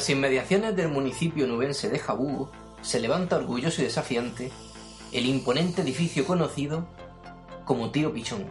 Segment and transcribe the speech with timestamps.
[0.00, 2.50] Las inmediaciones del municipio nubense de Jabugo
[2.80, 4.50] se levanta orgulloso y desafiante
[5.12, 6.86] el imponente edificio conocido
[7.66, 8.46] como Tío Pichón.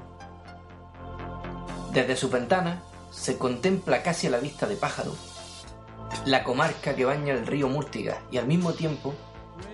[1.92, 5.16] Desde su ventana se contempla casi a la vista de pájaro
[6.24, 9.16] la comarca que baña el río Múrtiga y al mismo tiempo,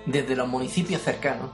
[0.05, 1.49] desde los municipios cercanos,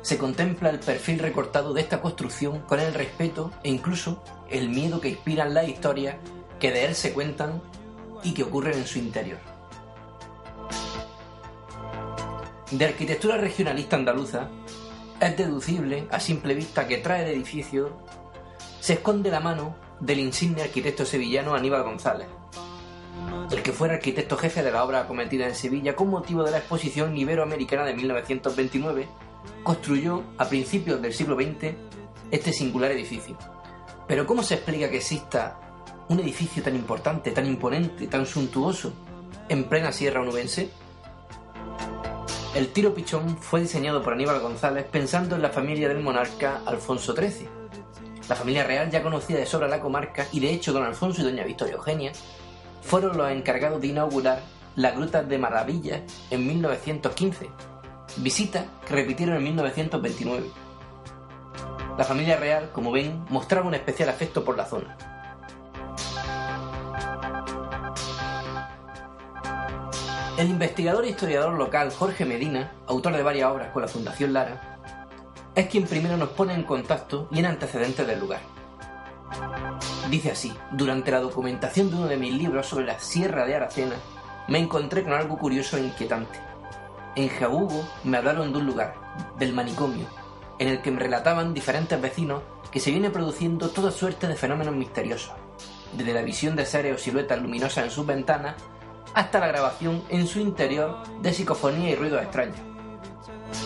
[0.00, 5.02] se contempla el perfil recortado de esta construcción con el respeto e incluso el miedo
[5.02, 6.16] que inspiran las historias
[6.58, 7.60] que de él se cuentan
[8.22, 9.55] y que ocurren en su interior.
[12.70, 14.48] De arquitectura regionalista andaluza,
[15.20, 17.96] es deducible a simple vista que trae el edificio
[18.80, 22.26] se esconde la mano del insigne arquitecto sevillano Aníbal González,
[23.52, 26.58] el que fuera arquitecto jefe de la obra acometida en Sevilla con motivo de la
[26.58, 29.08] exposición iberoamericana de 1929,
[29.62, 31.72] construyó a principios del siglo XX
[32.32, 33.38] este singular edificio.
[34.08, 35.60] Pero ¿cómo se explica que exista
[36.08, 38.92] un edificio tan importante, tan imponente, tan suntuoso
[39.48, 40.68] en plena sierra onubense?
[42.56, 47.14] El tiro pichón fue diseñado por Aníbal González pensando en la familia del monarca Alfonso
[47.14, 47.46] XIII.
[48.30, 51.24] La familia real ya conocía de sobra la comarca y de hecho don Alfonso y
[51.24, 52.12] doña Victoria Eugenia
[52.80, 54.40] fueron los encargados de inaugurar
[54.74, 56.00] la Gruta de Maravillas
[56.30, 57.50] en 1915,
[58.16, 60.46] visita que repitieron en 1929.
[61.98, 65.15] La familia real, como ven, mostraba un especial afecto por la zona.
[70.36, 74.78] El investigador e historiador local Jorge Medina, autor de varias obras con la Fundación Lara,
[75.54, 78.40] es quien primero nos pone en contacto y en antecedentes del lugar.
[80.10, 83.94] Dice así, durante la documentación de uno de mis libros sobre la Sierra de Aracena,
[84.46, 86.38] me encontré con algo curioso e inquietante.
[87.14, 88.94] En Jabugo me hablaron de un lugar,
[89.38, 90.06] del manicomio,
[90.58, 94.76] en el que me relataban diferentes vecinos que se viene produciendo toda suerte de fenómenos
[94.76, 95.32] misteriosos,
[95.96, 98.54] desde la visión de seres o siluetas luminosas en sus ventanas
[99.16, 102.58] hasta la grabación en su interior de psicofonía y ruidos extraños.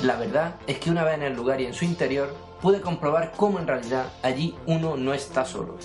[0.05, 3.33] La verdad es que una vez en el lugar y en su interior pude comprobar
[3.37, 5.77] cómo en realidad allí uno no está solo.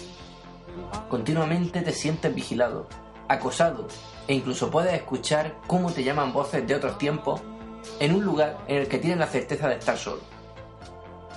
[1.10, 2.88] Continuamente te sientes vigilado,
[3.28, 3.88] acosado
[4.28, 7.42] e incluso puedes escuchar cómo te llaman voces de otros tiempos
[8.00, 10.22] en un lugar en el que tienes la certeza de estar solo.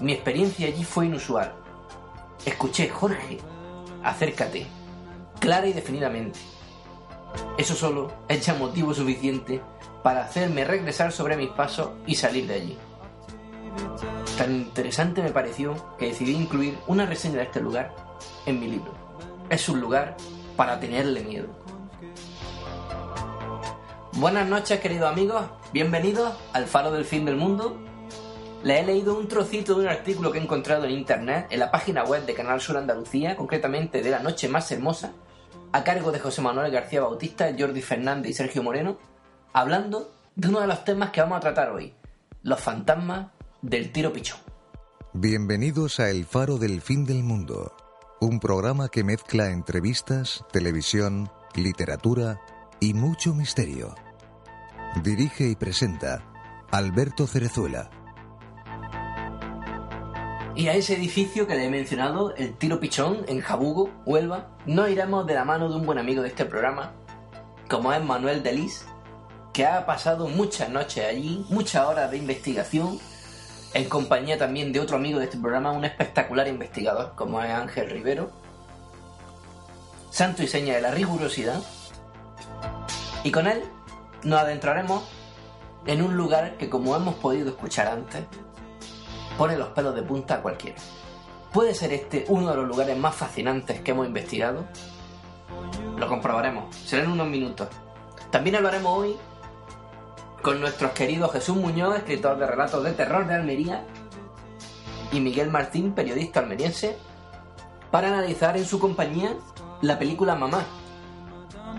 [0.00, 1.54] Mi experiencia allí fue inusual.
[2.44, 3.38] Escuché, Jorge,
[4.04, 4.66] acércate,
[5.40, 6.57] clara y definidamente.
[7.56, 9.60] Eso solo es ya motivo suficiente
[10.02, 12.78] para hacerme regresar sobre mis pasos y salir de allí.
[14.36, 17.94] Tan interesante me pareció que decidí incluir una reseña de este lugar
[18.46, 18.92] en mi libro.
[19.50, 20.16] Es un lugar
[20.56, 21.48] para tenerle miedo.
[24.12, 27.76] Buenas noches queridos amigos, bienvenidos al Faro del Fin del Mundo.
[28.64, 31.70] Les he leído un trocito de un artículo que he encontrado en internet en la
[31.70, 35.12] página web de Canal Sur Andalucía, concretamente de La Noche Más Hermosa,
[35.72, 38.98] a cargo de José Manuel García Bautista, Jordi Fernández y Sergio Moreno,
[39.52, 41.94] hablando de uno de los temas que vamos a tratar hoy,
[42.42, 43.28] los fantasmas
[43.60, 44.40] del tiro pichón.
[45.12, 47.74] Bienvenidos a El Faro del Fin del Mundo,
[48.20, 52.40] un programa que mezcla entrevistas, televisión, literatura
[52.80, 53.94] y mucho misterio.
[55.02, 56.24] Dirige y presenta
[56.70, 57.90] Alberto Cerezuela.
[60.58, 64.88] Y a ese edificio que le he mencionado, el Tiro Pichón, en Jabugo, Huelva, no
[64.88, 66.94] iremos de la mano de un buen amigo de este programa,
[67.70, 68.84] como es Manuel Delis,
[69.52, 72.98] que ha pasado muchas noches allí, muchas horas de investigación,
[73.72, 77.88] en compañía también de otro amigo de este programa, un espectacular investigador, como es Ángel
[77.88, 78.32] Rivero,
[80.10, 81.62] santo y seña de la rigurosidad,
[83.22, 83.62] y con él
[84.24, 85.04] nos adentraremos
[85.86, 88.24] en un lugar que, como hemos podido escuchar antes,
[89.38, 90.76] pone los pelos de punta a cualquiera.
[91.52, 94.66] ¿Puede ser este uno de los lugares más fascinantes que hemos investigado?
[95.96, 97.68] Lo comprobaremos, será en unos minutos.
[98.30, 99.16] También hablaremos hoy
[100.42, 103.84] con nuestros queridos Jesús Muñoz, escritor de relatos de terror de Almería,
[105.12, 106.96] y Miguel Martín, periodista almeriense,
[107.90, 109.34] para analizar en su compañía
[109.80, 110.64] la película Mamá,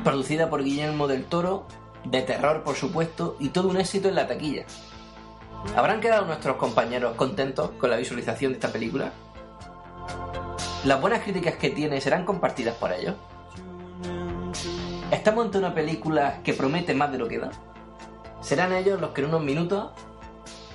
[0.04, 1.68] producida por Guillermo del Toro,
[2.06, 4.66] de terror por supuesto, y todo un éxito en la taquilla.
[5.76, 9.12] ¿Habrán quedado nuestros compañeros contentos con la visualización de esta película?
[10.86, 13.16] ¿Las buenas críticas que tiene serán compartidas por ellos?
[15.12, 17.52] ¿Estamos ante una película que promete más de lo que da?
[18.42, 19.92] Serán ellos los que en unos minutos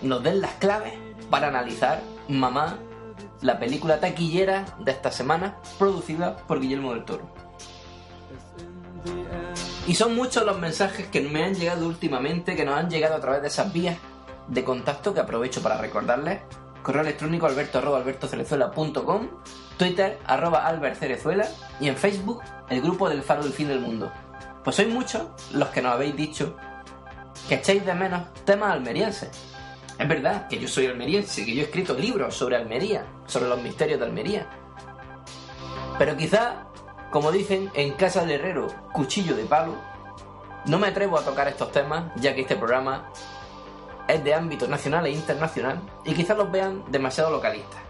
[0.03, 0.95] nos den las claves
[1.31, 2.79] para analizar Mamá,
[3.41, 7.29] la película taquillera de esta semana, producida por Guillermo del Toro.
[9.87, 13.21] Y son muchos los mensajes que me han llegado últimamente, que nos han llegado a
[13.21, 13.97] través de esas vías
[14.49, 16.41] de contacto que aprovecho para recordarles.
[16.83, 17.81] Correo electrónico alberto
[19.79, 21.49] Twitter arroba albertcerezuela
[21.81, 24.13] y en Facebook el grupo del Faro del Fin del Mundo.
[24.63, 26.57] Pues sois muchos los que nos habéis dicho
[27.49, 29.31] que echáis de menos temas almerienses.
[29.99, 33.63] Es verdad que yo soy almeriense, que yo he escrito libros sobre Almería, sobre los
[33.63, 34.49] misterios de Almería.
[35.99, 36.67] Pero quizá,
[37.11, 39.77] como dicen en Casa del Herrero, cuchillo de palo,
[40.67, 43.11] no me atrevo a tocar estos temas, ya que este programa
[44.09, 47.81] es de ámbito nacional e internacional y quizás los vean demasiado localistas.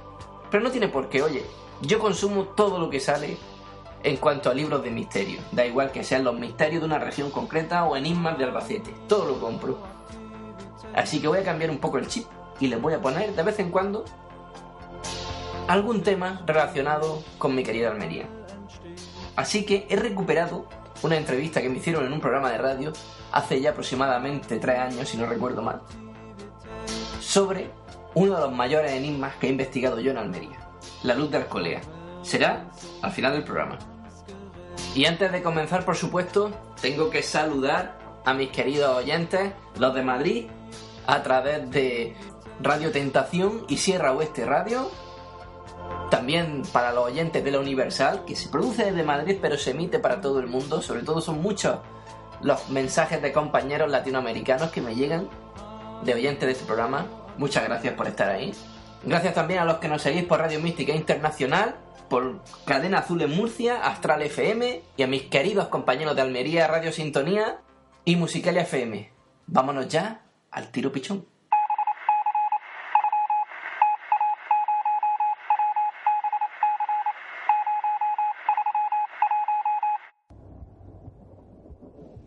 [0.50, 1.44] Pero no tiene por qué, oye,
[1.82, 3.37] yo consumo todo lo que sale
[4.02, 5.40] en cuanto a libros de misterio.
[5.50, 8.94] Da igual que sean los misterios de una región concreta o enigmas de Albacete.
[9.08, 9.78] Todo lo compro.
[10.94, 12.26] Así que voy a cambiar un poco el chip
[12.60, 14.05] y les voy a poner de vez en cuando
[15.67, 18.28] algún tema relacionado con mi querida Almería.
[19.34, 20.67] Así que he recuperado
[21.02, 22.93] una entrevista que me hicieron en un programa de radio
[23.32, 25.82] hace ya aproximadamente tres años, si no recuerdo mal,
[27.34, 27.69] sobre
[28.14, 30.56] uno de los mayores enigmas que he investigado yo en Almería,
[31.02, 31.81] la luz de Alcolea.
[32.22, 32.70] Será
[33.02, 33.76] al final del programa.
[34.94, 39.50] Y antes de comenzar, por supuesto, tengo que saludar a mis queridos oyentes,
[39.81, 40.46] los de Madrid,
[41.08, 42.14] a través de
[42.60, 44.88] Radio Tentación y Sierra Oeste Radio.
[46.12, 49.98] También para los oyentes de la Universal, que se produce desde Madrid pero se emite
[49.98, 50.81] para todo el mundo.
[50.81, 51.78] Sobre todo son muchos
[52.42, 55.28] los mensajes de compañeros latinoamericanos que me llegan
[56.04, 57.08] de oyentes de este programa.
[57.38, 58.52] Muchas gracias por estar ahí.
[59.04, 61.76] Gracias también a los que nos seguís por Radio Mística Internacional
[62.08, 66.92] por Cadena Azul en Murcia, Astral FM y a mis queridos compañeros de Almería, Radio
[66.92, 67.58] Sintonía
[68.04, 69.10] y Musicalia FM.
[69.46, 71.26] Vámonos ya al tiro pichón.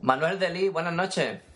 [0.01, 1.46] Manuel Delí, buenas noches.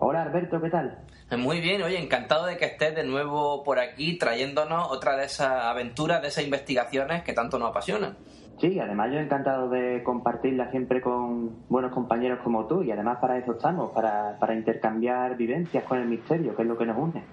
[0.00, 0.96] Hola Alberto, ¿qué tal?
[1.36, 5.64] Muy bien, oye, encantado de que estés de nuevo por aquí trayéndonos otra de esas
[5.64, 8.16] aventuras, de esas investigaciones que tanto nos apasionan.
[8.60, 13.38] Sí, además yo encantado de compartirla siempre con buenos compañeros como tú y además para
[13.38, 17.24] eso estamos, para, para intercambiar vivencias con el misterio, que es lo que nos une.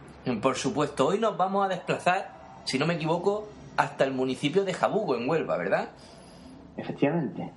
[0.41, 2.31] Por supuesto, hoy nos vamos a desplazar,
[2.63, 3.47] si no me equivoco,
[3.77, 5.89] hasta el municipio de Jabugo, en Huelva, ¿verdad?
[6.77, 7.51] Efectivamente.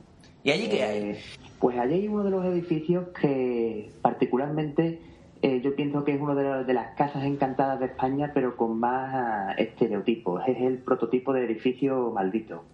[0.49, 0.99] ¿Y allí qué hay?
[1.11, 1.19] Eh,
[1.59, 4.99] pues allí hay uno de los edificios que particularmente
[5.43, 9.59] eh, yo pienso que es una de, las casas encantadas de España, pero con más
[9.59, 10.41] estereotipos.
[10.47, 12.65] Es el prototipo de edificio maldito.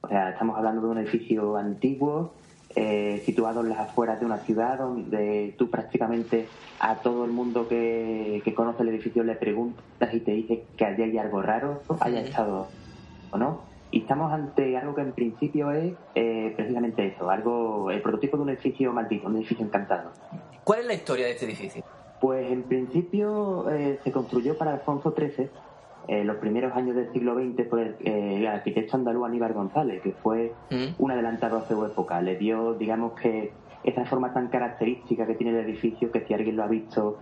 [0.00, 2.32] O sea, estamos hablando de un edificio antiguo,
[2.74, 6.46] eh, situado en las afueras de una ciudad, donde tú prácticamente
[6.80, 11.02] a todo el mundo que, conoce el edificio le preguntas y te dice que allí
[11.02, 12.68] hay algo raro, haya estado
[13.30, 13.67] o no.
[13.90, 18.42] Y estamos ante algo que en principio es eh, precisamente eso, algo, el prototipo de
[18.42, 20.10] un edificio maldito, un edificio encantado.
[20.64, 21.82] ¿Cuál es la historia de este edificio?
[22.20, 25.48] Pues en principio eh, se construyó para Alfonso XIII,
[26.08, 30.12] en los primeros años del siglo XX, por el, eh, arquitecto andaluz Aníbal González, que
[30.12, 31.02] fue mm.
[31.02, 32.20] un adelantado a su época.
[32.22, 33.52] Le dio, digamos que,
[33.84, 37.18] esa forma tan característica que tiene el edificio, que si alguien lo ha visto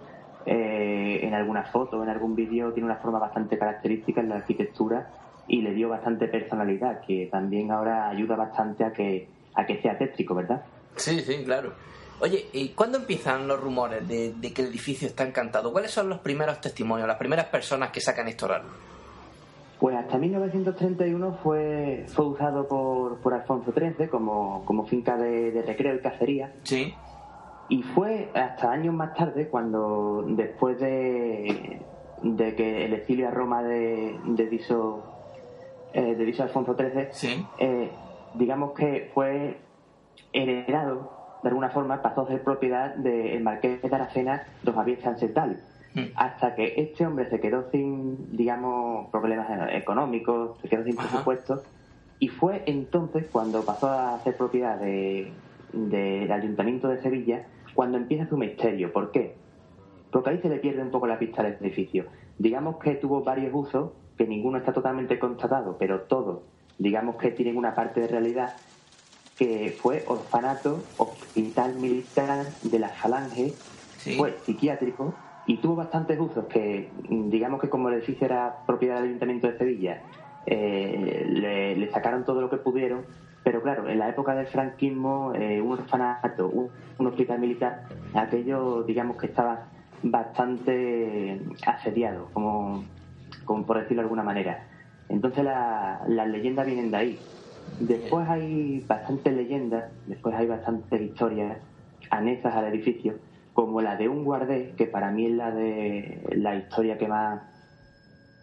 [0.46, 5.10] eh, en alguna foto, en algún vídeo, tiene una forma bastante característica en la arquitectura
[5.48, 9.96] y le dio bastante personalidad, que también ahora ayuda bastante a que, a que sea
[9.96, 10.64] tétrico, ¿verdad?
[10.96, 11.72] Sí, sí, claro.
[12.18, 15.70] Oye, ¿y cuándo empiezan los rumores de, que el edificio está encantado?
[15.70, 18.64] ¿Cuáles son los primeros testimonios, las primeras personas que sacan esto raro?
[19.78, 25.94] Pues hasta 1931 fue, fue usado por, por Alfonso XIII como, como finca de, recreo
[25.94, 26.54] y cacería.
[26.62, 26.94] Sí.
[27.68, 31.82] Y fue hasta años más tarde cuando, después de,
[32.22, 35.15] de que el exilio a Roma de, de Diso,
[35.96, 37.90] eh, de Alfonso XIII, eh,
[38.34, 39.56] digamos que fue
[40.30, 41.10] heredado
[41.42, 45.62] de alguna forma pasó a ser propiedad del marqués de Aracena, don Javier Sansetal.
[45.94, 46.04] Mm.
[46.16, 51.62] Hasta que este hombre se quedó sin, digamos, problemas económicos, se quedó sin presupuesto,
[52.18, 58.36] y fue entonces cuando pasó a ser propiedad del Ayuntamiento de Sevilla, cuando empieza su
[58.36, 58.92] misterio.
[58.92, 59.34] ¿Por qué?
[60.10, 62.04] Porque ahí se le pierde un poco la pista al edificio.
[62.38, 66.40] Digamos que tuvo varios usos, que ninguno está totalmente constatado, pero todos,
[66.78, 68.54] digamos que tienen una parte de realidad,
[69.38, 73.52] que fue orfanato, hospital militar de la falange,
[74.16, 75.14] fue psiquiátrico
[75.46, 79.58] y tuvo bastantes usos que, digamos que como el edificio era propiedad del Ayuntamiento de
[79.58, 80.02] Sevilla,
[80.46, 81.24] eh,
[81.76, 83.04] le, sacaron todo lo que pudieron,
[83.42, 89.16] pero claro, en la época del franquismo, eh, un orfanato, un, hospital militar, aquello, digamos
[89.16, 89.66] que estaba
[90.02, 92.84] bastante asediado, como,
[93.46, 94.66] como por decirlo de alguna manera.
[95.08, 97.18] Entonces las leyendas vienen de ahí.
[97.80, 101.58] Después hay bastantes leyendas, después hay bastantes historias
[102.10, 103.14] anexas al edificio,
[103.52, 107.42] como la de un guardés, que para mí es la de la historia que más,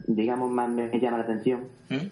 [0.07, 2.07] digamos, más me llama la atención, ¿Mm?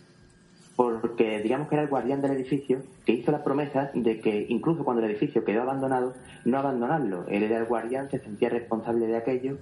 [0.75, 4.83] porque digamos que era el guardián del edificio que hizo la promesa de que incluso
[4.83, 6.13] cuando el edificio quedó abandonado,
[6.45, 7.25] no abandonarlo.
[7.27, 9.57] Él era el guardián, se sentía responsable de aquello,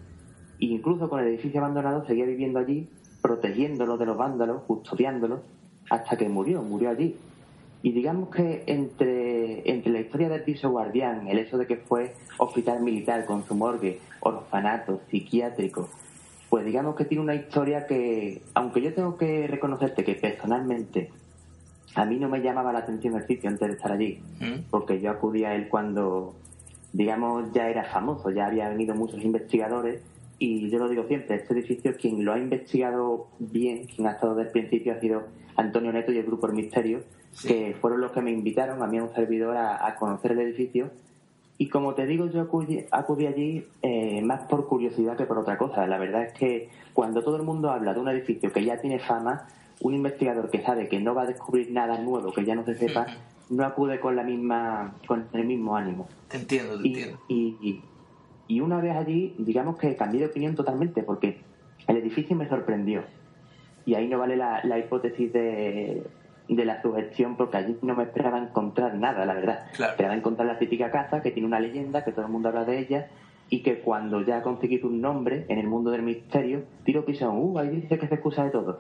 [0.60, 2.88] e incluso con el edificio abandonado seguía viviendo allí,
[3.22, 5.42] protegiéndolo de los vándalos, custodiándolo,
[5.90, 7.16] hasta que murió, murió allí.
[7.82, 12.14] Y digamos que entre, entre la historia del piso guardián, el hecho de que fue
[12.38, 15.90] hospital militar con su morgue, orfanato, psiquiátrico,
[16.50, 21.12] pues digamos que tiene una historia que, aunque yo tengo que reconocerte que personalmente
[21.96, 24.70] a mí no me llamaba la atención el sitio antes de estar allí, ¿Mm?
[24.70, 26.36] porque yo acudí a él cuando,
[26.92, 30.02] digamos, ya era famoso, ya había venido muchos investigadores
[30.40, 34.36] y yo lo digo siempre, este edificio quien lo ha investigado bien, quien ha estado
[34.36, 35.24] desde el principio ha sido
[35.58, 37.02] Antonio Neto y el Grupo El Misterio,
[37.46, 40.92] que fueron los que me invitaron a mí a un servidor a, conocer el edificio.
[41.58, 45.86] Y como te digo, yo acudí, allí eh, más por curiosidad que por otra cosa.
[45.86, 49.00] La verdad es que cuando todo el mundo habla de un edificio que ya tiene
[49.00, 49.46] fama,
[49.82, 52.76] un investigador que sabe que no va a descubrir nada nuevo que ya no se
[52.76, 53.08] sepa,
[53.50, 56.08] no acude con la misma con el mismo ánimo.
[56.30, 57.20] Te entiendo, te y, entiendo.
[57.28, 57.82] Y, y,
[58.60, 61.42] una vez allí, digamos que cambié de opinión totalmente porque
[61.88, 63.04] el edificio me sorprendió.
[63.86, 66.04] Y ahí no vale la, la hipótesis de
[66.50, 69.68] de la sugestión porque allí no me esperaba encontrar nada, la verdad.
[69.72, 72.80] Esperaba encontrar la típica casa que tiene una leyenda, que todo el mundo habla de
[72.80, 73.08] ella
[73.50, 77.38] y que cuando ya ha conseguido un nombre en el mundo del misterio, tiro pisón,
[77.38, 78.80] uh, ahí dice que se excusa de todo.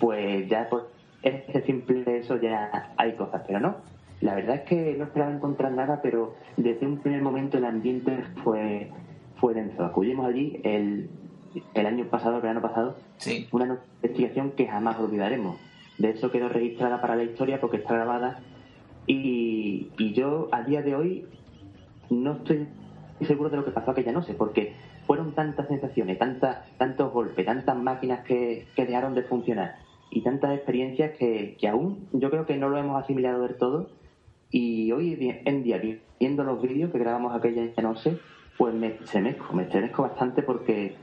[0.00, 0.90] Pues ya por
[1.22, 3.76] ese simple eso ya hay cosas, pero no.
[4.24, 8.24] La verdad es que no esperaba encontrar nada, pero desde un primer momento el ambiente
[8.42, 8.90] fue,
[9.36, 9.84] fue denso.
[9.84, 11.10] Acudimos allí el,
[11.74, 12.96] el año pasado, el verano pasado,
[13.52, 15.60] una investigación que jamás olvidaremos.
[15.98, 18.40] De eso quedó registrada para la historia porque está grabada.
[19.06, 21.26] Y, yo a día de hoy
[22.08, 22.66] no estoy
[23.26, 24.72] seguro de lo que pasó aquella noche porque
[25.06, 29.76] fueron tantas sensaciones, tantas, tantos golpes, tantas máquinas que, dejaron de funcionar
[30.10, 33.90] y tantas experiencias que, aún yo creo que no lo hemos asimilado del todo
[34.54, 35.82] y hoy en día
[36.20, 38.18] viendo los vídeos que grabamos aquella noche
[38.56, 40.94] pues me estremezco, me estremezco bastante porque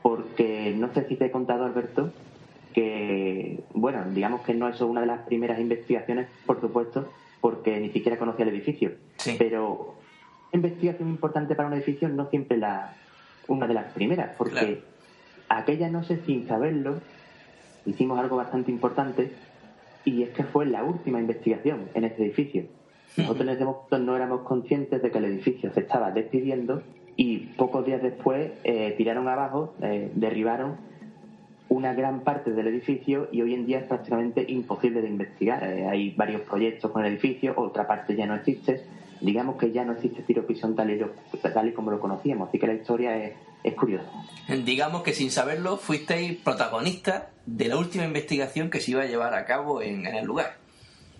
[0.00, 2.10] porque no sé si te he contado Alberto
[2.72, 7.10] que, bueno, digamos que no es una de las primeras investigaciones, por supuesto,
[7.42, 8.92] porque ni siquiera conocía el edificio.
[9.38, 9.96] Pero
[10.52, 12.94] investigación importante para un edificio no siempre la
[13.46, 14.84] una de las primeras, porque
[15.50, 17.00] aquella no sé sin saberlo,
[17.84, 19.32] hicimos algo bastante importante
[20.04, 22.64] y es que fue la última investigación en este edificio.
[23.16, 26.82] Nosotros en ese no éramos conscientes de que el edificio se estaba despidiendo
[27.16, 30.76] y pocos días después eh, tiraron abajo, eh, derribaron
[31.68, 35.62] una gran parte del edificio y hoy en día es prácticamente imposible de investigar.
[35.64, 38.82] Eh, hay varios proyectos con el edificio, otra parte ya no existe.
[39.20, 41.00] Digamos que ya no existe Tiro Pisón tal y,
[41.42, 44.10] tal y como lo conocíamos, así que la historia es, es curiosa.
[44.64, 49.34] Digamos que sin saberlo fuisteis protagonista de la última investigación que se iba a llevar
[49.34, 50.56] a cabo en, el lugar.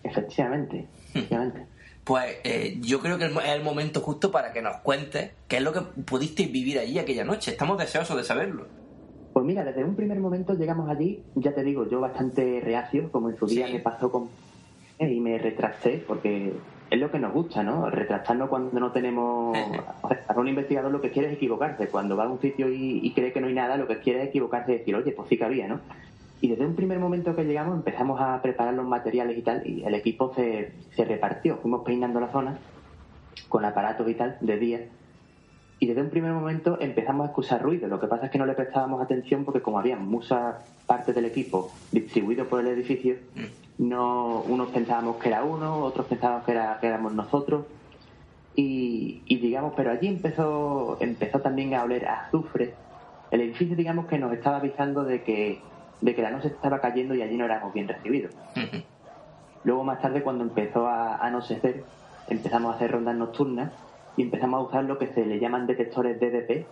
[0.02, 1.18] Efectivamente, hmm.
[1.18, 1.66] efectivamente.
[2.04, 5.62] Pues eh, yo creo que es el momento justo para que nos cuentes qué es
[5.62, 7.50] lo que pudisteis vivir allí aquella noche.
[7.50, 8.66] Estamos deseosos de saberlo.
[9.32, 13.30] Pues mira, desde un primer momento llegamos allí, ya te digo, yo bastante reacio, como
[13.30, 14.28] en su día me pasó con...
[14.98, 16.52] y me retrasé, porque
[16.90, 17.88] es lo que nos gusta, ¿no?
[17.88, 19.56] Retrasarnos cuando no tenemos...
[20.28, 21.88] a un investigador lo que quiere es equivocarse.
[21.88, 24.28] Cuando va a un sitio y, cree que no hay nada, lo que quiere es
[24.28, 25.80] equivocarse y decir, oye, pues sí que había, ¿no?
[26.40, 29.84] Y desde un primer momento que llegamos empezamos a preparar los materiales y tal, y
[29.84, 31.58] el equipo se, se repartió.
[31.58, 32.58] Fuimos peinando la zona
[33.48, 34.80] con aparatos y tal de día
[35.80, 37.88] y desde un primer momento empezamos a escuchar ruido.
[37.88, 40.56] Lo que pasa es que no le prestábamos atención porque como había muchas
[40.86, 43.69] partes del equipo distribuidos por el edificio, mm.
[43.80, 47.64] No unos pensábamos que era uno, otros pensábamos que, era, que éramos nosotros.
[48.54, 52.74] Y, digamos, pero allí empezó, empezó también a oler azufre.
[53.30, 55.62] El edificio, digamos, que nos estaba avisando de que,
[56.02, 58.32] de que la noche estaba cayendo y allí no éramos bien recibidos.
[59.64, 61.82] Luego, más tarde, cuando empezó a anochecer,
[62.28, 63.72] empezamos a hacer rondas nocturnas
[64.18, 66.66] y empezamos a usar lo que se le llaman detectores DDP,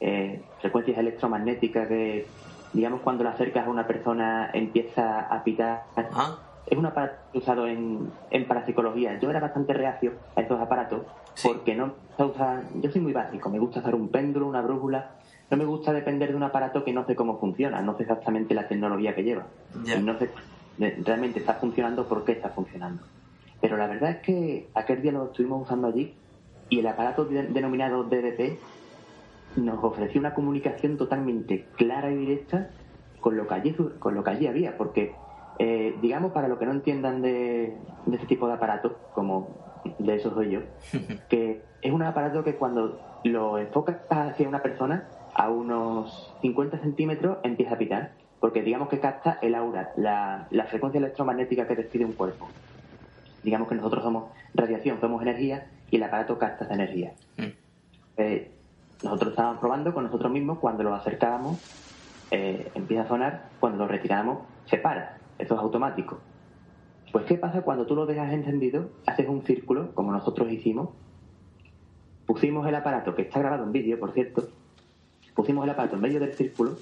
[0.00, 2.26] eh, frecuencias electromagnéticas que,
[2.72, 5.84] digamos, cuando la acercas a una persona empieza a pitar.
[5.96, 9.18] Ah, Es un aparato usado en, en parapsicología.
[9.18, 11.48] Yo era bastante reacio a estos aparatos Sí.
[11.48, 15.12] porque no usar, yo soy muy básico, me gusta usar un péndulo, una brújula,
[15.50, 18.52] no me gusta depender de un aparato que no sé cómo funciona, no sé exactamente
[18.54, 19.46] la tecnología que lleva.
[19.84, 20.30] Y no sé
[20.76, 23.04] de- realmente está funcionando, por qué está funcionando.
[23.60, 26.18] Pero la verdad es que aquel día lo estuvimos usando allí
[26.68, 28.58] y el aparato de- denominado DDP
[29.64, 32.70] nos ofreció una comunicación totalmente clara y directa
[33.20, 35.14] con lo que allí, con lo que allí había, porque
[35.58, 37.76] eh, digamos para los que no entiendan de,
[38.06, 39.48] de ese tipo de aparatos, como
[39.98, 40.60] de eso soy yo,
[41.28, 47.38] que es un aparato que cuando lo enfocas hacia una persona a unos 50 centímetros
[47.42, 52.04] empieza a pitar, porque digamos que capta el aura, la, la frecuencia electromagnética que despide
[52.04, 52.48] un cuerpo.
[53.42, 54.24] Digamos que nosotros somos
[54.54, 57.12] radiación, somos energía y el aparato capta esa energía.
[57.36, 57.52] Mm.
[58.16, 58.50] Eh,
[59.02, 61.58] nosotros estábamos probando con nosotros mismos, cuando lo acercábamos
[62.30, 66.18] eh, empieza a sonar, cuando lo retiramos se para, eso es automático.
[67.12, 70.90] Pues ¿qué pasa cuando tú lo dejas encendido, haces un círculo, como nosotros hicimos,
[72.26, 74.48] pusimos el aparato, que está grabado en vídeo, por cierto,
[75.34, 76.76] pusimos el aparato en medio del círculo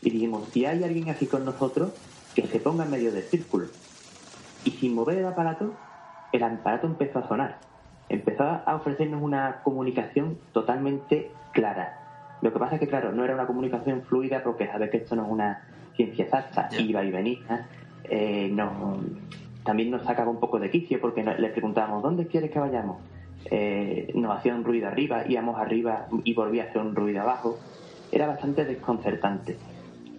[0.00, 1.92] y dijimos, si hay alguien aquí con nosotros,
[2.34, 3.66] que se ponga en medio del círculo.
[4.64, 5.74] Y sin mover el aparato,
[6.32, 7.67] el aparato empezó a sonar.
[8.08, 11.94] Empezó a ofrecernos una comunicación totalmente clara.
[12.40, 15.16] Lo que pasa es que, claro, no era una comunicación fluida porque sabes que esto
[15.16, 15.60] no es una
[15.96, 17.66] ciencia exacta, iba y venía.
[18.04, 19.00] Eh, nos-
[19.64, 22.98] también nos sacaba un poco de quicio porque le preguntábamos, ¿dónde quieres que vayamos?
[23.50, 27.58] Eh, nos hacía un ruido arriba, íbamos arriba y volvía a hacer un ruido abajo.
[28.10, 29.58] Era bastante desconcertante.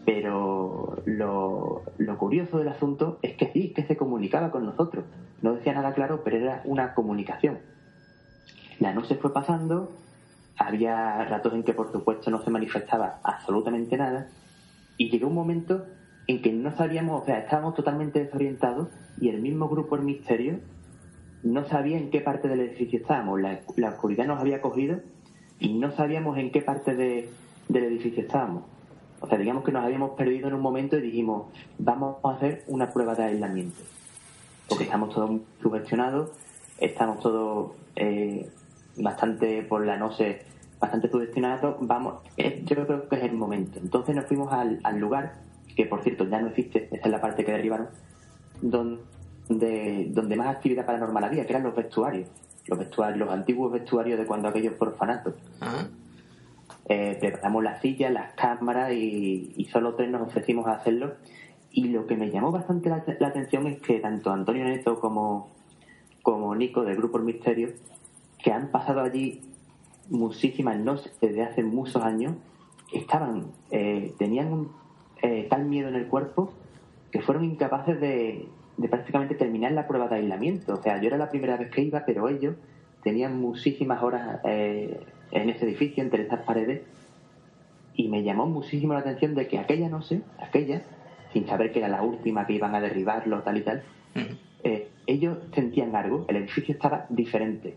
[0.06, 5.06] Pero lo, lo curioso del asunto es que sí, que se comunicaba con nosotros.
[5.42, 7.60] No decía nada claro, pero era una comunicación.
[8.80, 9.92] La noche fue pasando,
[10.58, 14.28] había ratos en que por supuesto no se manifestaba absolutamente nada,
[14.98, 15.86] y llegó un momento
[16.28, 18.90] en que no sabíamos, o sea, estábamos totalmente desorientados
[19.20, 20.60] y el mismo grupo El Misterio
[21.44, 23.40] no sabía en qué parte del edificio estábamos.
[23.42, 25.00] La, la oscuridad nos había cogido
[25.60, 27.30] y no sabíamos en qué parte de-
[27.70, 28.64] del edificio estábamos.
[29.22, 32.64] O sea, digamos que nos habíamos perdido en un momento y dijimos, vamos a hacer
[32.68, 33.80] una prueba de aislamiento.
[34.68, 36.32] Porque estamos todos sugestionados,
[36.78, 38.50] estamos todos eh,
[39.02, 40.42] bastante por la noche,
[40.80, 43.80] bastante sugestionados, vamos, yo creo que es el momento.
[43.80, 45.36] Entonces nos fuimos al, al lugar,
[45.76, 47.88] que por cierto ya no existe, esa es la parte que derribaron,
[48.62, 52.30] donde, donde más actividad paranormal había, que eran los vestuarios.
[52.68, 54.76] Los vestuarios, los antiguos vestuarios de cuando aquellos
[55.62, 55.88] ah,
[56.88, 61.14] Eh, preparamos las sillas, las cámaras y, y solo tres nos ofrecimos a hacerlo.
[61.72, 65.52] Y lo que me llamó bastante la, la atención es que tanto Antonio Neto como,
[66.22, 67.70] como Nico del Grupo El Misterio,
[68.42, 69.42] que han pasado allí
[70.10, 72.34] muchísimas noches desde hace muchos años,
[72.92, 74.72] estaban, eh, tenían un,
[75.22, 76.54] eh, tal miedo en el cuerpo
[77.12, 78.48] que fueron incapaces de,
[78.78, 80.74] de prácticamente terminar la prueba de aislamiento.
[80.74, 82.56] O sea, yo era la primera vez que iba, pero ellos
[83.04, 85.00] tenían muchísimas horas eh,
[85.32, 86.82] en ese edificio, entre esas paredes,
[87.94, 90.84] y me llamó muchísimo la atención de que aquella noche, aquella,
[91.34, 93.84] sin saber que era la última que iban a derribarlo, tal y tal,
[94.64, 97.76] eh, ellos sentían algo, el edificio estaba diferente.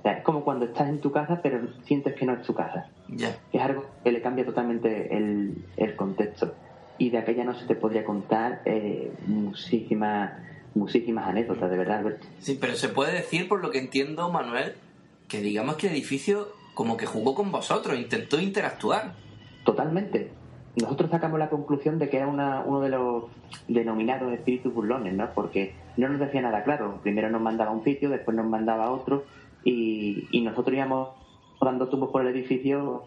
[0.00, 2.54] O sea, es como cuando estás en tu casa, pero sientes que no es tu
[2.54, 2.88] casa.
[3.08, 3.36] ya.
[3.52, 6.54] Es algo que le cambia totalmente el, el contexto.
[6.96, 10.32] Y de aquella noche te podría contar eh, muchísimas,
[10.74, 12.26] muchísimas anécdotas, de verdad, Alberto.
[12.38, 14.74] Sí, pero se puede decir, por lo que entiendo, Manuel,
[15.28, 19.12] que digamos que el edificio como que jugó con vosotros, intentó interactuar.
[19.64, 20.30] Totalmente.
[20.76, 23.24] Nosotros sacamos la conclusión de que era una, uno de los
[23.68, 25.28] denominados espíritus burlones, ¿no?
[25.34, 27.00] Porque no nos decía nada claro.
[27.02, 29.24] Primero nos mandaba a un sitio, después nos mandaba a otro,
[29.64, 31.10] y, y nosotros íbamos
[31.60, 33.04] dando tubos por el edificio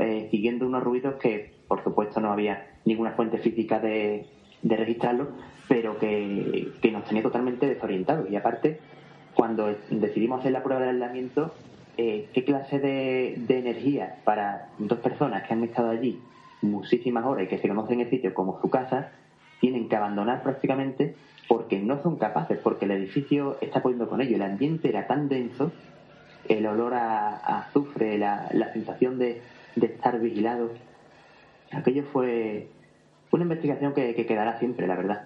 [0.00, 4.26] eh, siguiendo unos ruidos que, por supuesto, no había ninguna fuente física de,
[4.62, 5.28] de registrarlo,
[5.68, 8.30] pero que, que nos tenía totalmente desorientados.
[8.30, 8.80] Y aparte,
[9.34, 11.52] cuando decidimos hacer la prueba de aislamiento,
[11.96, 16.18] eh, qué clase de, de energía para dos personas que han estado allí
[16.62, 19.12] muchísimas horas y que se conocen el sitio como su casa,
[19.60, 21.14] tienen que abandonar prácticamente
[21.48, 24.36] porque no son capaces, porque el edificio está poniendo con ello.
[24.36, 25.72] El ambiente era tan denso,
[26.48, 29.42] el olor a, a azufre, la, la sensación de,
[29.76, 30.70] de estar vigilado.
[31.72, 32.68] Aquello fue
[33.32, 35.24] una investigación que, que quedará siempre, la verdad.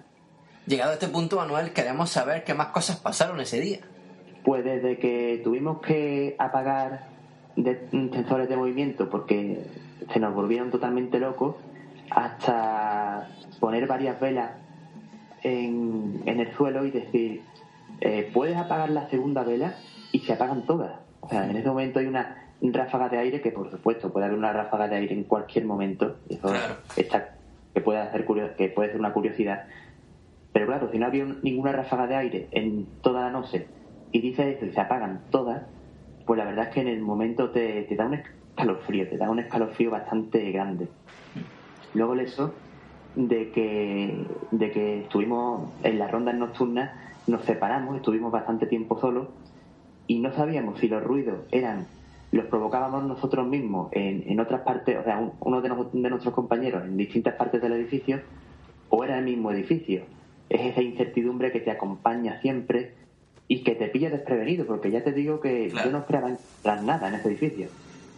[0.65, 3.79] Llegado a este punto, Manuel, queremos saber qué más cosas pasaron ese día.
[4.43, 7.07] Pues desde que tuvimos que apagar
[7.55, 9.63] de- sensores de movimiento porque
[10.13, 11.55] se nos volvieron totalmente locos,
[12.09, 13.27] hasta
[13.59, 14.51] poner varias velas
[15.43, 17.45] en, en el suelo y decir,
[18.01, 19.75] eh, puedes apagar la segunda vela
[20.11, 20.99] y se apagan todas.
[21.21, 24.37] O sea, en ese momento hay una ráfagas de aire, que por supuesto puede haber
[24.37, 26.77] una ráfaga de aire en cualquier momento, eso Claro.
[26.95, 27.37] está,
[27.73, 28.25] que, puede hacer
[28.57, 29.65] que puede ser una curiosidad.
[30.51, 33.69] Pero claro, si no había un- ninguna ráfaga de aire en toda la noche
[34.11, 35.67] y dices eso y se apagan todas,
[36.25, 39.29] pues la verdad es que en el momento te, te da un escalofrío, te da
[39.29, 40.91] un escalofrío bastante grande.
[41.93, 42.59] Luego eso
[43.15, 46.91] de que, de que estuvimos en las rondas nocturnas,
[47.27, 49.27] nos separamos, estuvimos bastante tiempo solos
[50.07, 51.87] y no sabíamos si los ruidos eran
[52.31, 55.69] los provocábamos nosotros mismos en, en otras partes, o sea, un- uno de,
[56.09, 58.21] nuestros compañeros en distintas partes del edificio
[58.89, 60.03] o era el mismo edificio.
[60.47, 62.93] Es esa incertidumbre que te acompaña siempre
[63.47, 65.85] y que te pilla desprevenido, porque ya te digo que Claro.
[65.87, 66.37] yo no esperaba
[66.83, 67.69] nada en ese edificio.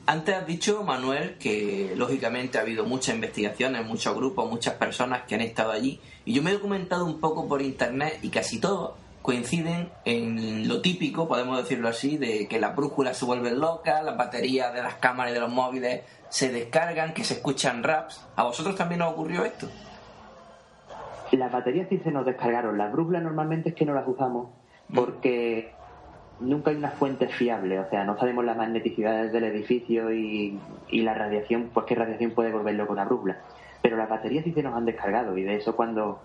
[0.06, 5.36] Antes has dicho, Manuel, que lógicamente ha habido muchas investigaciones, muchos grupos, muchas personas que
[5.36, 6.00] han estado allí.
[6.26, 10.82] Y yo me he documentado un poco por internet y casi todos coinciden en lo
[10.82, 14.96] típico, podemos decirlo así, de que las brújulas se vuelven locas, las baterías de las
[14.96, 18.26] cámaras y de los móviles se descargan, que se escuchan raps.
[18.36, 19.68] ¿A vosotros también os ocurrió esto?
[21.32, 22.78] Las baterías sí se nos descargaron.
[22.78, 24.50] Las brújulas normalmente es que no las usamos
[24.94, 25.74] porque
[26.42, 27.80] nunca hay una fuente fiable.
[27.80, 32.32] O sea, no sabemos la magneticidad del edificio y, y la radiación, pues qué radiación
[32.32, 33.38] puede volverlo con una brújula.
[33.82, 36.22] Pero las baterías sí se nos han descargado y de eso cuando,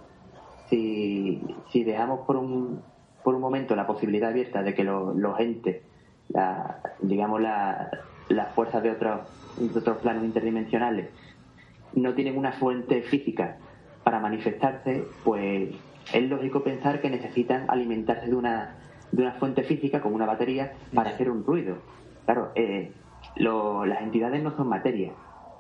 [0.69, 1.41] si,
[1.85, 2.83] dejamos por un,
[3.23, 5.83] por un momento la posibilidad abierta de que lo- los entes,
[6.29, 7.91] la, digamos la-
[8.29, 9.21] las fuerzas de otros,
[9.57, 11.11] de otros planos interdimensionales,
[11.93, 13.59] no tienen una fuente física
[14.03, 15.71] para manifestarse, pues
[16.13, 18.77] es lógico pensar que necesitan alimentarse de una,
[19.11, 21.83] de una fuente física, como una batería, para hacer un ruido.
[22.25, 22.95] Claro, eh,
[23.37, 25.15] lo- las entidades no son materia,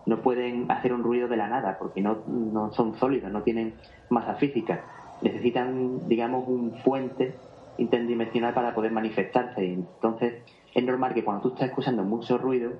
[0.04, 3.76] no pueden hacer un ruido de la nada, porque no, no son sólidos, no tienen
[4.08, 4.84] masa física.
[5.20, 7.40] Necesitan, digamos, un fuente
[7.76, 9.64] interdimensional para poder manifestarse.
[9.64, 12.72] Y entonces, es normal que cuando tú estás escuchando mucho ruido,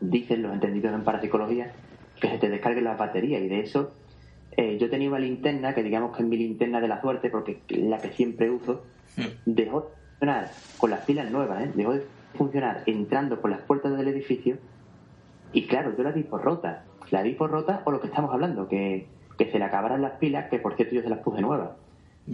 [0.00, 1.76] dicen los entendidos en parapsicología
[2.20, 3.94] que se te descarguen las baterías y de eso
[4.56, 7.64] eh, yo tenía una linterna que digamos que es mi linterna de la suerte porque
[7.68, 8.84] es la que siempre uso
[9.46, 9.86] dejó de
[10.18, 11.72] funcionar con las pilas nuevas ¿eh?
[11.74, 14.56] dejó de funcionar entrando por las puertas del edificio
[15.52, 16.84] y claro yo la di por rota.
[17.10, 20.12] La di por rota o lo que estamos hablando que, que se le acabaran las
[20.12, 21.70] pilas que por cierto yo se las puse nuevas.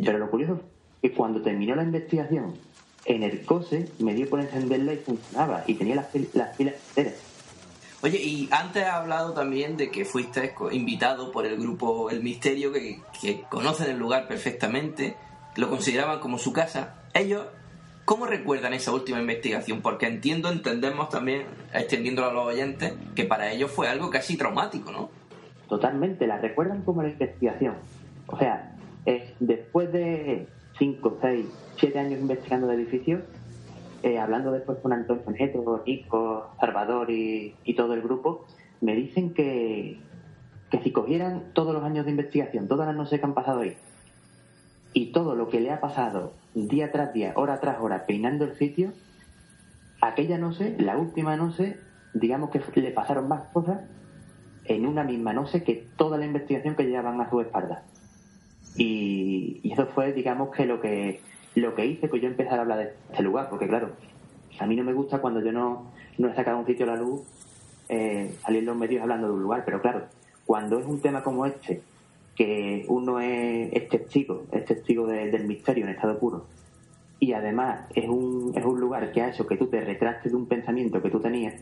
[0.05, 0.61] Pero lo curioso
[1.03, 2.55] es que cuando terminó la investigación
[3.05, 6.75] en el COSE me dio por encenderla y funcionaba y tenía las, pil- las pilas
[6.91, 7.15] enteras.
[8.03, 12.73] Oye, y antes has hablado también de que fuiste invitado por el grupo El Misterio,
[12.73, 15.17] que, que conocen el lugar perfectamente,
[15.59, 16.95] lo consideraban como su casa.
[17.15, 17.45] Ellos,
[18.05, 19.83] ¿cómo recuerdan esa última investigación?
[19.83, 21.43] Porque entiendo, entendemos también,
[21.75, 25.11] extendiéndolo a los oyentes, que para ellos fue algo casi traumático, ¿no?
[25.69, 27.75] Totalmente, la recuerdan como la investigación.
[28.29, 30.47] O sea, eh, después de
[30.79, 33.23] 5, 6, 7 años investigando el edificio,
[34.05, 38.47] eh, hablando después con Antonio Neto, Nico, Salvador y, y todo el grupo,
[38.81, 39.99] me dicen que,
[40.71, 43.77] que si cogieran todos los años de investigación, todas las noches que han pasado ahí,
[44.99, 48.57] y todo lo que le ha pasado día tras día, hora tras hora, peinando el
[48.57, 48.91] sitio,
[50.01, 51.79] aquella noche, la última noche,
[52.15, 53.81] digamos que le pasaron más cosas
[54.65, 57.85] en una misma noche que toda la investigación que llevaban a su espalda.
[58.77, 61.21] Y, eso fue, digamos, que lo que
[61.55, 63.91] lo que hice que yo empezara a hablar de este lugar, porque claro,
[64.59, 66.97] a mí no me gusta cuando yo no, no he sacado un sitio a la
[66.97, 67.23] luz
[67.89, 70.07] eh, salir los medios hablando de un lugar, pero claro,
[70.45, 71.83] cuando es un tema como este,
[72.39, 76.47] que uno es, es testigo, es testigo de- del misterio en estado puro,
[77.19, 80.39] y además es un, es un lugar que ha hecho que tú te retrastes de
[80.39, 81.55] un pensamiento que tú tenías,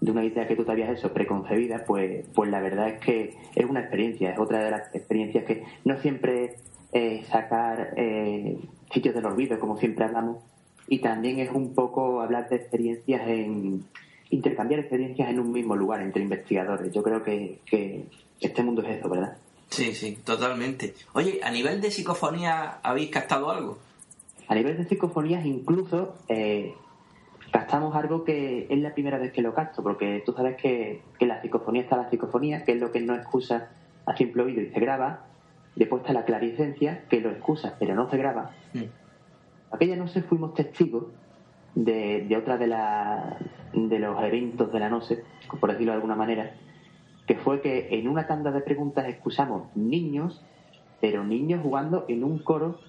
[0.00, 3.34] de una idea que tú te habías hecho preconcebida, pues, pues la verdad es que
[3.56, 6.54] es una experiencia, es otra de las experiencias que no siempre
[6.92, 8.58] es sacar eh,
[8.92, 10.36] sitios del olvido, como siempre hablamos,
[10.86, 13.82] y también es un poco hablar de experiencias en
[14.30, 16.92] intercambiar experiencias en un mismo lugar entre investigadores.
[16.92, 18.04] Yo creo que, que
[18.40, 19.36] este mundo es eso, ¿verdad?
[19.72, 20.94] Sí, sí, totalmente.
[21.14, 23.78] Oye, a nivel de psicofonía, ¿habéis captado algo?
[24.46, 26.74] A nivel de psicofonías, incluso eh,
[27.50, 31.24] captamos algo que es la primera vez que lo capto, porque tú sabes que, que
[31.24, 33.70] la psicofonía está la psicofonía, que es lo que no excusa
[34.04, 35.24] a simple oído y se graba.
[35.74, 38.50] Después está la claricencia, que lo excusa pero no se graba.
[39.70, 41.04] Aquella noche fuimos testigos
[41.74, 43.38] de, de otra de, la,
[43.72, 45.22] de los eventos de la noche,
[45.58, 46.56] por decirlo de alguna manera,
[47.26, 50.42] que fue que en una tanda de preguntas excusamos niños,
[51.00, 52.80] pero niños jugando en un coro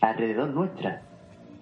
[0.00, 1.02] alrededor nuestra,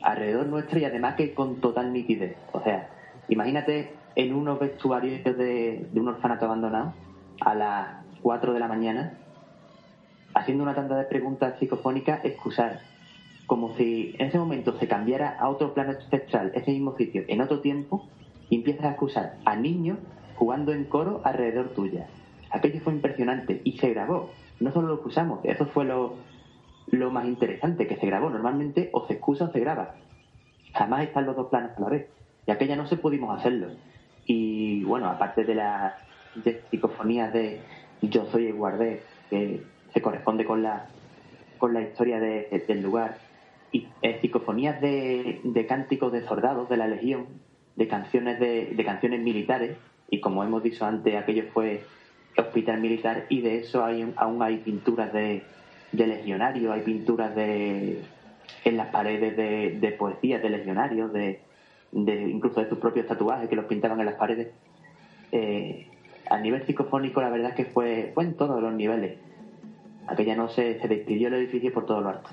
[0.02, 2.36] alrededor nuestra y además que con total nitidez.
[2.52, 2.88] O sea,
[3.28, 6.94] imagínate en unos vestuarios de, de un orfanato abandonado
[7.40, 7.86] a las
[8.22, 9.14] 4 de la mañana,
[10.34, 12.80] haciendo una tanda de preguntas psicofónicas, excusar,
[13.46, 17.40] como si en ese momento se cambiara a otro plano espectral, ese mismo sitio, en
[17.40, 18.08] otro tiempo,
[18.48, 19.98] y empiezas a acusar a niños
[20.40, 22.06] jugando en coro alrededor tuya.
[22.50, 24.30] Aquello fue impresionante y se grabó.
[24.58, 26.14] No solo lo excusamos, eso fue lo,
[26.86, 28.30] lo más interesante, que se grabó.
[28.30, 29.96] Normalmente o se excusa o se graba.
[30.72, 32.08] Jamás están los dos planos a la vez.
[32.46, 33.66] Y aquella no se pudimos hacerlo.
[34.24, 35.92] Y bueno, aparte de las
[36.70, 37.60] psicofonías de
[38.00, 40.86] Yo soy el guardé, que se corresponde con la,
[41.58, 43.18] con la historia de, del lugar,
[43.72, 47.26] y eh, psicofonías de, de, cánticos de soldados de la Legión,
[47.76, 49.76] de canciones de, de, canciones militares,
[50.10, 51.84] y como hemos dicho antes, aquello fue
[52.36, 55.42] hospital militar, y de eso hay, aún hay pinturas de,
[55.92, 58.02] de legionarios, hay pinturas de
[58.64, 61.40] en las paredes de, de poesía de legionarios, de,
[61.92, 64.48] incluso de sus propios tatuajes que los pintaban en las paredes.
[65.32, 65.86] Eh,
[66.28, 69.18] a nivel psicofónico, la verdad es que fue, fue en todos los niveles.
[70.06, 72.30] Aquella no se, se despidió el edificio por todo lo alto.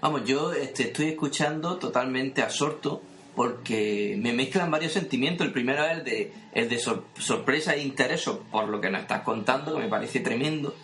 [0.00, 3.02] Vamos, yo este, estoy escuchando totalmente absorto
[3.34, 5.46] porque me mezclan varios sentimientos.
[5.46, 9.02] El primero es el de, el de sor sorpresa e interés por lo que nos
[9.02, 10.74] estás contando, que me parece tremendo.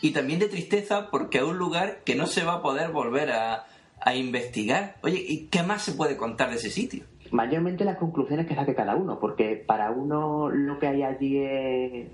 [0.00, 3.30] Y también de tristeza porque es un lugar que no se va a poder volver
[3.30, 3.66] a,
[4.00, 4.96] a investigar.
[5.02, 7.04] Oye, ¿y qué más se puede contar de ese sitio?
[7.32, 12.08] mayormente las conclusiones que saque cada uno, porque para uno lo que hay allí es,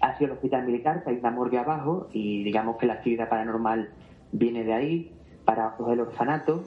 [0.00, 3.28] ha sido el hospital militar, que hay una morgue abajo y digamos que la actividad
[3.28, 3.90] paranormal
[4.32, 5.12] viene de ahí,
[5.44, 6.64] para otros el orfanato.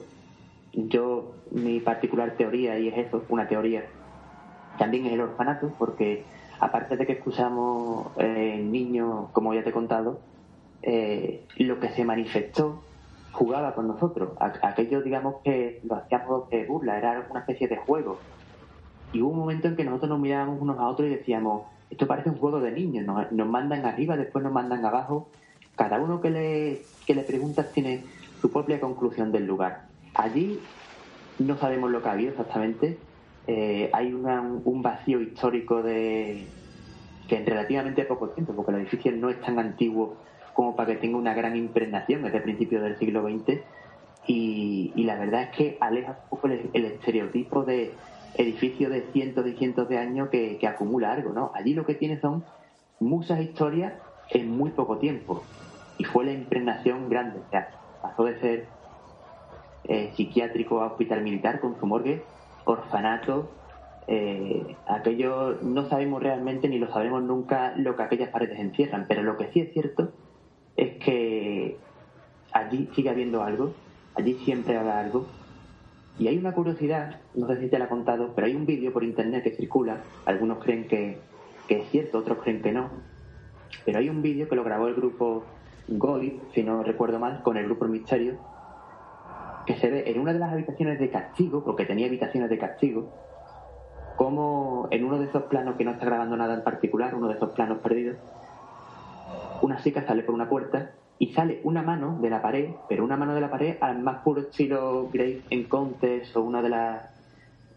[0.76, 3.84] Yo, mi particular teoría, y es eso, una teoría,
[4.78, 6.24] también es el orfanato, porque
[6.58, 10.18] aparte de que excusamos eh, niños, como ya te he contado,
[10.82, 12.82] eh, lo que se manifestó
[13.32, 14.30] jugaba con nosotros.
[14.38, 18.18] Aquello, digamos, que lo hacíamos de burla, era una especie de juego.
[19.12, 22.06] Y hubo un momento en que nosotros nos mirábamos unos a otros y decíamos, esto
[22.06, 25.28] parece un juego de niños, nos, nos mandan arriba, después nos mandan abajo.
[25.76, 28.04] Cada uno que le, que le preguntas tiene
[28.40, 29.93] su propia conclusión del lugar.
[30.14, 30.60] Allí
[31.38, 32.98] no sabemos lo que ha habido exactamente.
[33.46, 36.46] Eh, hay una, un vacío histórico de
[37.28, 40.16] que en relativamente poco tiempo, porque el edificio no es tan antiguo
[40.52, 43.60] como para que tenga una gran impregnación desde principios del siglo XX
[44.26, 47.92] y, y, la verdad es que aleja un poco el, estereotipo de
[48.36, 51.50] edificio de cientos y cientos de años que, que, acumula algo, ¿no?
[51.54, 52.44] Allí lo que tiene son
[53.00, 53.92] muchas historias
[54.30, 55.42] en muy poco tiempo
[55.98, 57.68] y fue la impregnación grande, o sea,
[58.00, 58.66] pasó de ser
[59.88, 62.22] eh, psiquiátrico a hospital militar con su morgue,
[62.64, 63.50] orfanato,
[64.06, 69.22] eh, aquello no sabemos realmente ni lo sabremos nunca lo que aquellas paredes encierran, pero
[69.22, 70.12] lo que sí es cierto
[70.76, 71.78] es que
[72.52, 73.72] allí sigue habiendo algo,
[74.14, 75.26] allí siempre habrá algo.
[76.18, 78.92] Y hay una curiosidad, no sé si te la he contado, pero hay un vídeo
[78.92, 81.18] por internet que circula, algunos creen que,
[81.66, 82.88] que, es cierto, otros creen que no,
[83.84, 85.44] pero hay un vídeo que lo grabó el grupo
[85.88, 88.38] Goy, si no recuerdo mal, con el grupo Misterio,
[89.66, 93.10] que se ve en una de las habitaciones de castigo, porque tenía habitaciones de castigo,
[94.16, 97.34] como en uno de esos planos que no está grabando nada en particular, uno de
[97.34, 98.16] esos planos perdidos,
[99.62, 103.16] una chica sale por una puerta y sale una mano de la pared, pero una
[103.16, 107.14] mano de la pared al más puro estilo Grave Encounters o una de las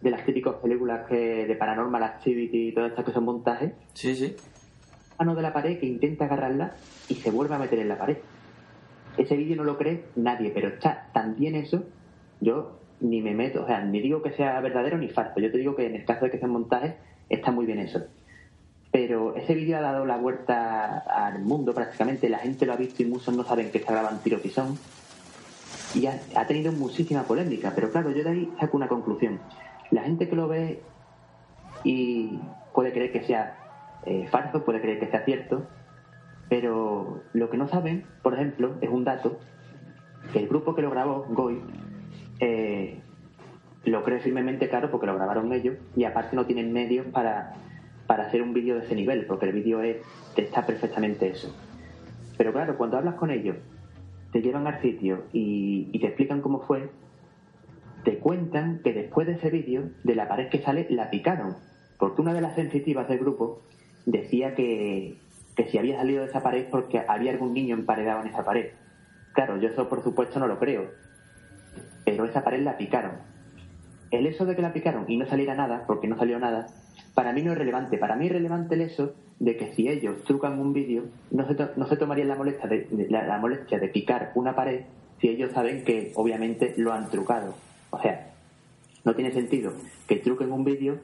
[0.01, 3.73] de las típicas películas que de Paranormal Activity y todas estas que son montajes.
[3.93, 4.35] Sí, sí.
[5.17, 6.75] Mano de la pared que intenta agarrarla
[7.09, 8.17] y se vuelve a meter en la pared.
[9.17, 11.85] Ese vídeo no lo cree nadie, pero está tan bien eso,
[12.39, 15.39] yo ni me meto, o sea, ni digo que sea verdadero ni falso.
[15.39, 16.95] Yo te digo que en el caso de que sea montaje,
[17.29, 18.05] está muy bien eso
[18.97, 23.03] pero ese vídeo ha dado la vuelta al mundo prácticamente, la gente lo ha visto
[23.03, 24.77] y muchos no saben que se graban tiro pisón
[25.93, 29.39] y ha, ha, tenido muchísima polémica, pero claro, yo de ahí saco una conclusión.
[29.91, 30.81] La gente que lo ve
[31.83, 32.39] y
[32.73, 33.57] puede creer que sea
[34.05, 35.67] eh, falso, puede creer que sea cierto,
[36.49, 39.39] pero lo que no saben, por ejemplo, es un dato,
[40.33, 41.61] que el grupo que lo grabó, Goy,
[42.39, 42.99] eh,
[43.85, 47.53] lo cree firmemente claro porque lo grabaron ellos y aparte no tienen medios para
[48.07, 51.53] para hacer un vídeo de ese nivel, porque el vídeo está perfectamente eso.
[52.37, 53.57] Pero claro, cuando hablas con ellos,
[54.31, 56.89] te llevan al sitio y te explican cómo fue,
[58.03, 61.57] te cuentan que después de ese vídeo, de la pared que sale, la picaron.
[61.99, 63.61] Porque una de las sensitivas del grupo
[64.05, 65.17] decía que,
[65.57, 68.67] que si había salido de esa pared porque había algún niño emparedado en esa pared.
[69.33, 70.91] Claro, yo eso por supuesto no lo creo.
[72.05, 73.13] Pero esa pared la picaron.
[74.11, 76.67] El eso de que la picaron y no saliera nada, porque no salió nada,
[77.15, 77.97] para mí no es relevante.
[77.97, 81.55] Para mí es relevante el eso de que si ellos trucan un vídeo, no se,
[81.75, 84.81] no se tomarían la molestia, de, de, la, la, molestia de picar una pared
[85.19, 87.55] si ellos saben que obviamente lo han trucado.
[87.89, 88.31] O sea,
[89.03, 89.73] no tiene sentido
[90.07, 90.99] que truquen un vídeo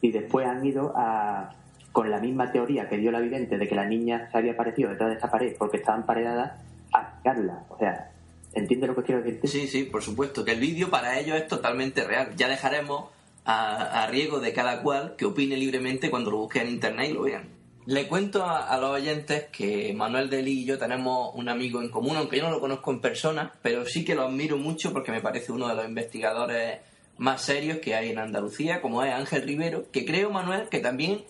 [0.00, 1.54] y después han ido a,
[1.92, 4.90] con la misma teoría que dio la vidente de que la niña se había aparecido
[4.90, 6.58] detrás de esa pared porque estaba emparedada,
[6.92, 7.64] a picarla.
[7.68, 8.10] O sea,
[8.54, 9.46] ¿entiendes lo que quiero decirte?
[9.46, 10.44] Sí, sí, por supuesto.
[10.44, 12.34] Que el vídeo para ellos es totalmente real.
[12.36, 13.10] Ya dejaremos
[13.44, 17.14] a, a riesgo de cada cual que opine libremente cuando lo busque en internet y
[17.14, 17.48] lo vean.
[17.84, 21.90] Le cuento a, a los oyentes que Manuel Delí y yo tenemos un amigo en
[21.90, 25.10] común, aunque yo no lo conozco en persona, pero sí que lo admiro mucho porque
[25.10, 26.78] me parece uno de los investigadores
[27.18, 31.22] más serios que hay en Andalucía, como es Ángel Rivero, que creo, Manuel, que también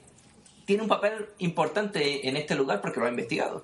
[0.65, 3.63] tiene un papel importante en este lugar porque lo ha investigado.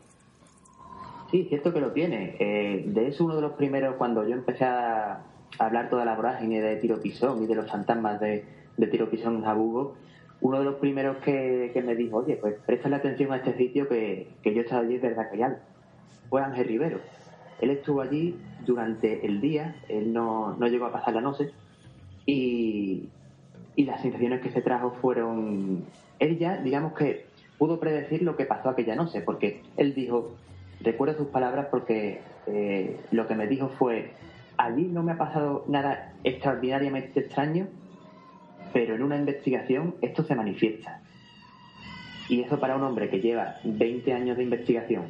[1.30, 2.36] Sí, cierto que lo tiene.
[2.38, 5.22] Eh, de eso uno de los primeros, cuando yo empecé a
[5.58, 8.44] hablar toda la vorágine de Tiro Pisón y de los fantasmas de,
[8.90, 9.96] Tiro Pisón en Jabugo,
[10.40, 13.88] uno de los primeros que, que me dijo, oye, pues préstale atención a este sitio
[13.88, 15.58] que, que yo he estado allí es verdad que hay algo.
[16.30, 17.00] Fue Ángel Rivero.
[17.60, 21.50] Él estuvo allí durante el día, él no, no llegó a pasar la noche
[22.24, 23.08] y,
[23.74, 25.84] y las sensaciones que se trajo fueron...
[26.18, 27.26] Él ya, digamos que
[27.58, 30.36] pudo predecir lo que pasó aquella noche, porque él dijo,
[30.80, 34.12] recuerdo sus palabras porque eh, lo que me dijo fue,
[34.56, 37.66] allí no me ha pasado nada extraordinariamente extraño,
[38.72, 41.00] pero en una investigación esto se manifiesta.
[42.28, 45.04] Y eso para un hombre que lleva 20 años de investigación,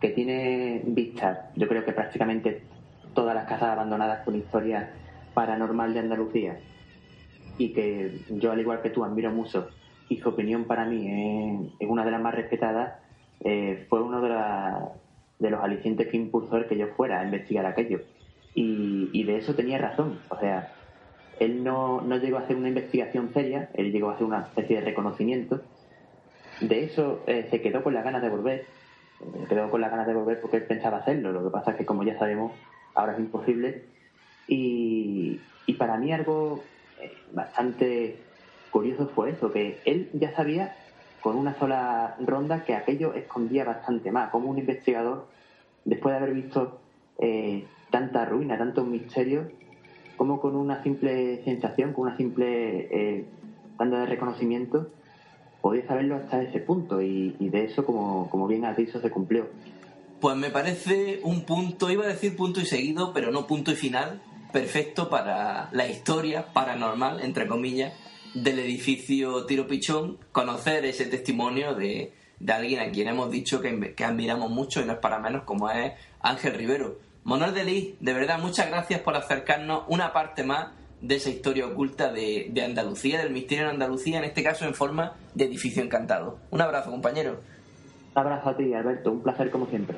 [0.00, 2.62] que tiene vistas, yo creo que prácticamente
[3.14, 4.90] todas las casas abandonadas con historia
[5.34, 6.58] paranormal de Andalucía,
[7.58, 9.68] y que yo al igual que tú admiro mucho,
[10.08, 12.94] y su opinión para mí es, una de las más respetadas,
[13.40, 14.92] eh, fue uno de, la-
[15.38, 18.00] de los alicientes que impulsó el que yo fuera a investigar aquello.
[18.54, 20.18] Y, y de eso tenía razón.
[20.30, 20.72] O sea,
[21.40, 24.76] él no, no llegó a hacer una investigación seria, él llegó a hacer una especie
[24.76, 25.60] de reconocimiento.
[26.60, 28.64] De eso eh, se quedó con las ganas de volver.
[29.42, 31.32] Se quedó con las ganas de volver porque él pensaba hacerlo.
[31.32, 32.52] Lo que pasa es que, como ya sabemos,
[32.94, 33.82] ahora es imposible.
[34.48, 36.62] Y, y para mí algo
[37.02, 38.16] eh, bastante
[38.76, 40.76] curioso fue eso, que él ya sabía
[41.22, 45.28] con una sola ronda que aquello escondía bastante más, como un investigador,
[45.86, 46.78] después de haber visto
[47.18, 49.46] eh, tanta ruina, tantos misterios,
[50.18, 53.24] como con una simple sensación, con una simple eh,
[53.78, 54.88] de reconocimiento,
[55.62, 59.10] podía saberlo hasta ese punto y, y de eso, como, como bien has dicho, se
[59.10, 59.46] cumplió.
[60.20, 63.74] Pues me parece un punto, iba a decir punto y seguido, pero no punto y
[63.74, 64.20] final,
[64.52, 67.94] perfecto para la historia paranormal, entre comillas,
[68.42, 74.04] del edificio Tiro Pichón, conocer ese testimonio de, de alguien a quien hemos dicho que,
[74.04, 76.98] admiramos mucho y no es para menos como es Ángel Rivero.
[77.24, 80.68] Manuel de de verdad, muchas gracias por acercarnos una parte más
[81.00, 84.74] de esa historia oculta de, de Andalucía, del misterio en Andalucía, en este caso en
[84.74, 86.38] forma de edificio encantado.
[86.50, 87.40] Un abrazo, compañero.
[88.14, 89.96] Un abrazo a ti, Alberto, un placer como siempre.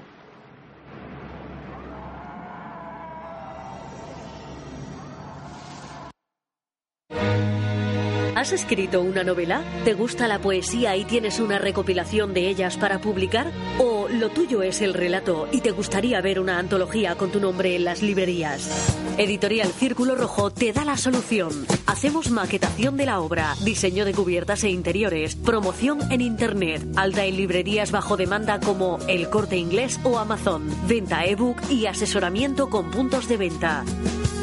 [8.48, 9.62] ¿Has escrito una novela?
[9.84, 13.52] ¿Te gusta la poesía y tienes una recopilación de ellas para publicar?
[13.78, 17.76] ¿O lo tuyo es el relato y te gustaría ver una antología con tu nombre
[17.76, 18.96] en las librerías?
[19.18, 21.66] Editorial Círculo Rojo te da la solución.
[21.84, 27.36] Hacemos maquetación de la obra, diseño de cubiertas e interiores, promoción en Internet, alta en
[27.36, 33.28] librerías bajo demanda como El Corte Inglés o Amazon, venta ebook y asesoramiento con puntos
[33.28, 33.84] de venta.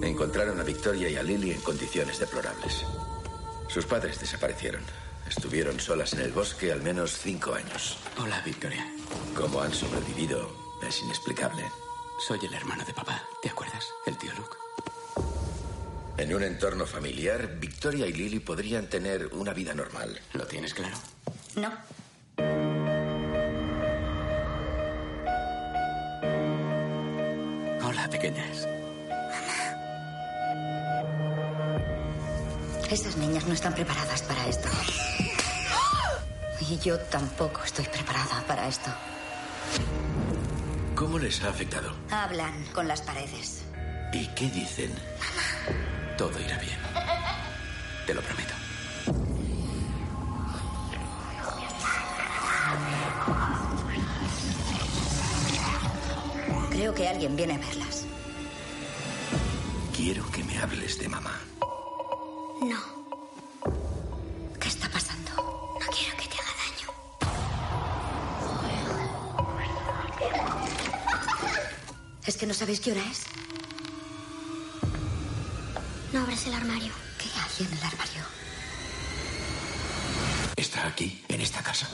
[0.01, 2.85] Encontraron a Victoria y a Lily en condiciones deplorables.
[3.67, 4.81] Sus padres desaparecieron.
[5.27, 7.97] Estuvieron solas en el bosque al menos cinco años.
[8.17, 8.87] Hola, Victoria.
[9.35, 10.49] Cómo han sobrevivido
[10.87, 11.63] es inexplicable.
[12.19, 13.93] Soy el hermano de papá, ¿te acuerdas?
[14.05, 14.57] El tío Luke.
[16.17, 20.19] En un entorno familiar, Victoria y Lily podrían tener una vida normal.
[20.33, 20.97] ¿Lo tienes claro?
[21.55, 21.71] No.
[27.87, 28.67] Hola, pequeñas.
[32.89, 34.69] Esas niñas no están preparadas para esto.
[36.69, 38.89] Y yo tampoco estoy preparada para esto.
[40.97, 41.95] ¿Cómo les ha afectado?
[42.09, 43.63] Hablan con las paredes.
[44.11, 44.91] ¿Y qué dicen?
[46.17, 46.79] Todo irá bien.
[48.07, 48.55] Te lo prometo.
[56.71, 58.07] Creo que alguien viene a verlas.
[59.95, 61.46] Quiero que me hables de mamá.
[72.47, 73.23] No sabéis qué hora es?
[76.13, 76.93] No abres el armario.
[77.17, 78.23] ¿Qué hay en el armario?
[80.55, 81.87] Está aquí, en esta casa.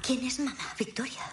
[0.00, 1.31] ¿Quién es mamá, Victoria?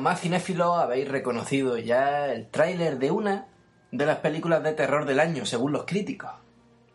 [0.00, 3.46] Más cinéfilos habéis reconocido ya el tráiler de una
[3.92, 6.30] de las películas de terror del año, según los críticos.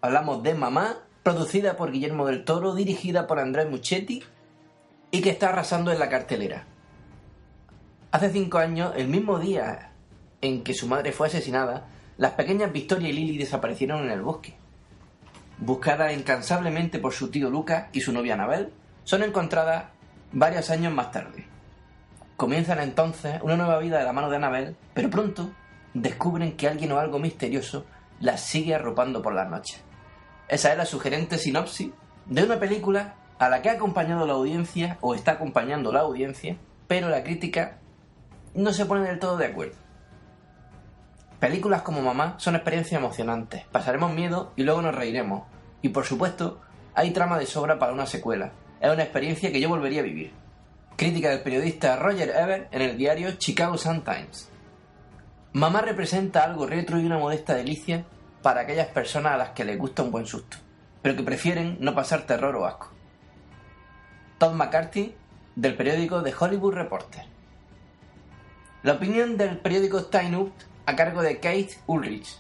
[0.02, 4.24] Hablamos de Mamá, producida por Guillermo del Toro, dirigida por Andrés Muchetti
[5.12, 6.66] y que está arrasando en la cartelera.
[8.12, 9.92] Hace cinco años, el mismo día
[10.42, 11.88] en que su madre fue asesinada,
[12.18, 14.56] las pequeñas Victoria y Lily desaparecieron en el bosque.
[15.58, 18.72] Buscadas incansablemente por su tío Lucas y su novia Anabel,
[19.04, 19.86] son encontradas
[20.32, 21.55] varios años más tarde.
[22.38, 25.52] Comienzan entonces una nueva vida de la mano de Anabel, pero pronto
[25.94, 27.86] descubren que alguien o algo misterioso
[28.20, 29.82] las sigue arropando por las noches.
[30.50, 31.92] Esa es la sugerente sinopsis
[32.26, 36.58] de una película a la que ha acompañado la audiencia o está acompañando la audiencia,
[36.88, 37.80] pero la crítica
[38.54, 39.76] no se pone del todo de acuerdo.
[41.40, 45.44] Películas como Mamá son experiencias emocionantes, pasaremos miedo y luego nos reiremos.
[45.82, 46.62] Y por supuesto,
[46.94, 48.52] hay trama de sobra para una secuela.
[48.82, 50.45] Es una experiencia que yo volvería a vivir.
[50.98, 54.50] Crítica del periodista Roger Ebert en el diario Chicago Sun-Times.
[55.52, 58.06] Mamá representa algo retro y una modesta delicia
[58.42, 60.56] para aquellas personas a las que les gusta un buen susto,
[61.02, 62.92] pero que prefieren no pasar terror o asco.
[64.38, 65.14] Todd McCarthy,
[65.58, 67.26] del periódico The Hollywood Reporter.
[68.84, 70.54] La opinión del periódico Time Out
[70.86, 72.38] a cargo de Kate Ulrich.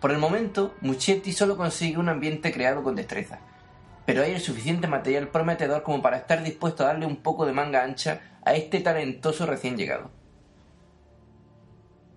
[0.00, 3.40] Por el momento, Muchetti solo consigue un ambiente creado con destreza,
[4.08, 7.52] pero hay el suficiente material prometedor como para estar dispuesto a darle un poco de
[7.52, 10.10] manga ancha a este talentoso recién llegado.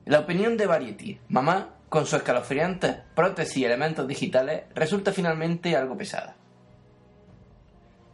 [0.06, 5.98] La opinión de Variety, Mamá, con sus escalofriantes prótesis y elementos digitales, resulta finalmente algo
[5.98, 6.38] pesada.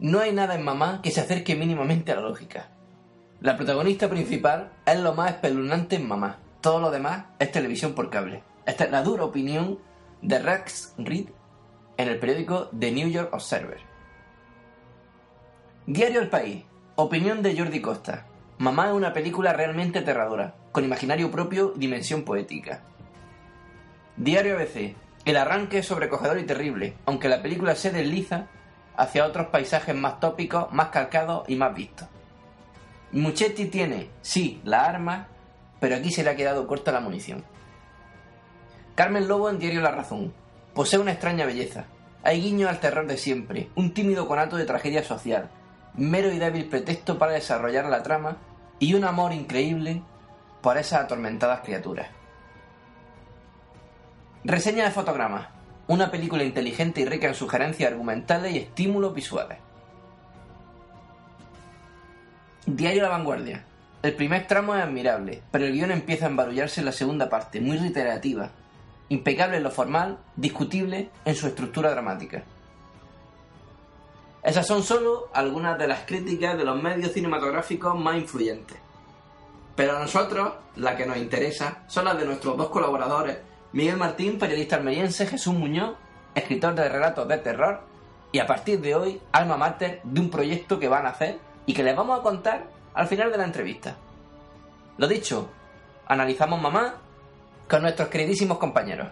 [0.00, 2.70] No hay nada en Mamá que se acerque mínimamente a la lógica.
[3.40, 6.40] La protagonista principal es lo más espeluznante en Mamá.
[6.60, 8.42] Todo lo demás es televisión por cable.
[8.66, 9.78] Esta es la dura opinión
[10.20, 11.28] de Rex Reed
[11.98, 13.80] en el periódico The New York Observer.
[15.86, 16.64] Diario El País.
[16.94, 18.26] Opinión de Jordi Costa.
[18.58, 22.82] Mamá es una película realmente aterradora, con imaginario propio y dimensión poética.
[24.16, 24.94] Diario ABC.
[25.24, 28.46] El arranque es sobrecogedor y terrible, aunque la película se desliza
[28.96, 32.08] hacia otros paisajes más tópicos, más calcados y más vistos.
[33.12, 35.28] Muchetti tiene, sí, la arma,
[35.80, 37.44] pero aquí se le ha quedado corta la munición.
[38.94, 40.32] Carmen Lobo en Diario La Razón.
[40.78, 41.86] Posee una extraña belleza.
[42.22, 45.50] Hay guiño al terror de siempre, un tímido conato de tragedia social,
[45.94, 48.36] mero y débil pretexto para desarrollar la trama
[48.78, 50.04] y un amor increíble
[50.62, 52.06] por esas atormentadas criaturas.
[54.44, 55.48] Reseña de fotogramas.
[55.88, 59.58] Una película inteligente y rica en sugerencias argumentales y estímulos visuales.
[62.66, 63.64] Diario La Vanguardia.
[64.00, 67.60] El primer tramo es admirable, pero el guion empieza a embarullarse en la segunda parte,
[67.60, 68.52] muy reiterativa,
[69.08, 72.44] impecable en lo formal, discutible en su estructura dramática.
[74.42, 78.78] Esas son solo algunas de las críticas de los medios cinematográficos más influyentes.
[79.74, 83.38] Pero a nosotros, la que nos interesa, son las de nuestros dos colaboradores,
[83.72, 85.94] Miguel Martín, periodista almeriense, Jesús Muñoz,
[86.34, 87.80] escritor de relatos de terror,
[88.32, 91.74] y a partir de hoy, alma mater de un proyecto que van a hacer y
[91.74, 93.96] que les vamos a contar al final de la entrevista.
[94.96, 95.48] Lo dicho,
[96.06, 96.96] analizamos mamá
[97.68, 99.08] con nuestros queridísimos compañeros.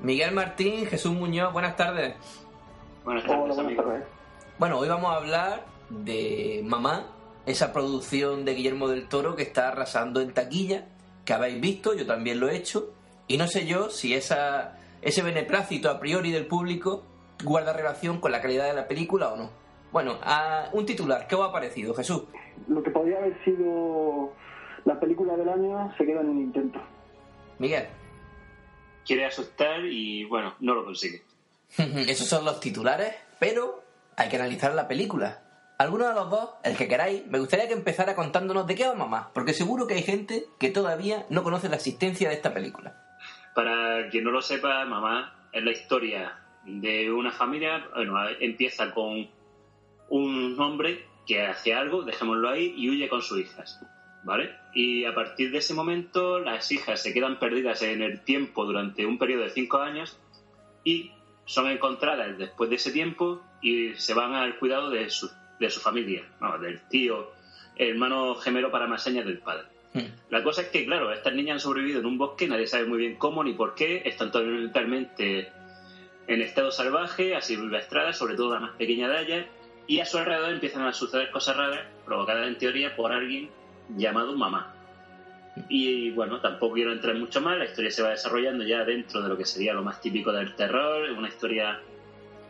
[0.00, 2.16] Miguel Martín, Jesús Muñoz, buenas tardes.
[3.04, 3.84] Buenas tardes, amigo.
[4.58, 7.06] Bueno, hoy vamos a hablar de Mamá,
[7.46, 10.86] esa producción de Guillermo del Toro que está arrasando en taquilla,
[11.24, 12.92] que habéis visto, yo también lo he hecho,
[13.28, 17.04] y no sé yo si esa, ese beneplácito a priori del público
[17.42, 19.50] guarda relación con la calidad de la película o no.
[19.92, 22.22] Bueno, a un titular, ¿qué os ha parecido, Jesús?
[22.68, 24.32] Lo que podría haber sido
[24.84, 26.80] la película del año se queda en el intento.
[27.58, 27.86] Miguel.
[29.04, 31.22] Quiere asustar y, bueno, no lo consigue.
[31.76, 33.82] Esos son los titulares, pero
[34.16, 35.42] hay que analizar la película.
[35.78, 38.94] Alguno de los dos, el que queráis, me gustaría que empezara contándonos de qué va
[38.94, 42.94] mamá, porque seguro que hay gente que todavía no conoce la existencia de esta película.
[43.54, 49.28] Para quien no lo sepa, mamá es la historia de una familia, bueno, empieza con
[50.08, 53.80] un hombre que hace algo, dejémoslo ahí, y huye con sus hijas,
[54.24, 54.50] ¿vale?
[54.74, 59.06] Y a partir de ese momento las hijas se quedan perdidas en el tiempo durante
[59.06, 60.18] un periodo de cinco años
[60.84, 61.12] y
[61.44, 65.80] son encontradas después de ese tiempo y se van al cuidado de su, de su
[65.80, 66.24] familia,
[66.60, 67.30] del tío,
[67.76, 69.66] hermano gemelo para más señas del padre.
[69.92, 70.06] Hmm.
[70.30, 72.98] La cosa es que, claro, estas niñas han sobrevivido en un bosque, nadie sabe muy
[72.98, 75.52] bien cómo ni por qué, están totalmente
[76.30, 79.46] en estado salvaje, así silvestradas, sobre todo la más pequeña de ellas,
[79.88, 83.50] y a su alrededor empiezan a suceder cosas raras, provocadas en teoría por alguien
[83.96, 84.72] llamado mamá.
[85.68, 89.28] Y bueno, tampoco quiero entrar mucho más, la historia se va desarrollando ya dentro de
[89.28, 91.80] lo que sería lo más típico del terror, una historia,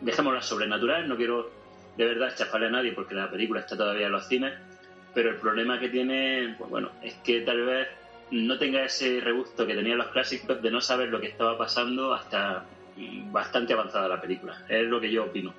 [0.03, 1.51] dejémosla sobrenatural, no quiero
[1.97, 4.53] de verdad chafarle a nadie porque la película está todavía en los cines,
[5.14, 7.89] pero el problema que tiene, pues bueno, es que tal vez
[8.31, 12.12] no tenga ese regusto que tenían los clásicos de no saber lo que estaba pasando
[12.12, 12.66] hasta
[13.30, 14.64] bastante avanzada la película.
[14.68, 15.53] Es lo que yo opino.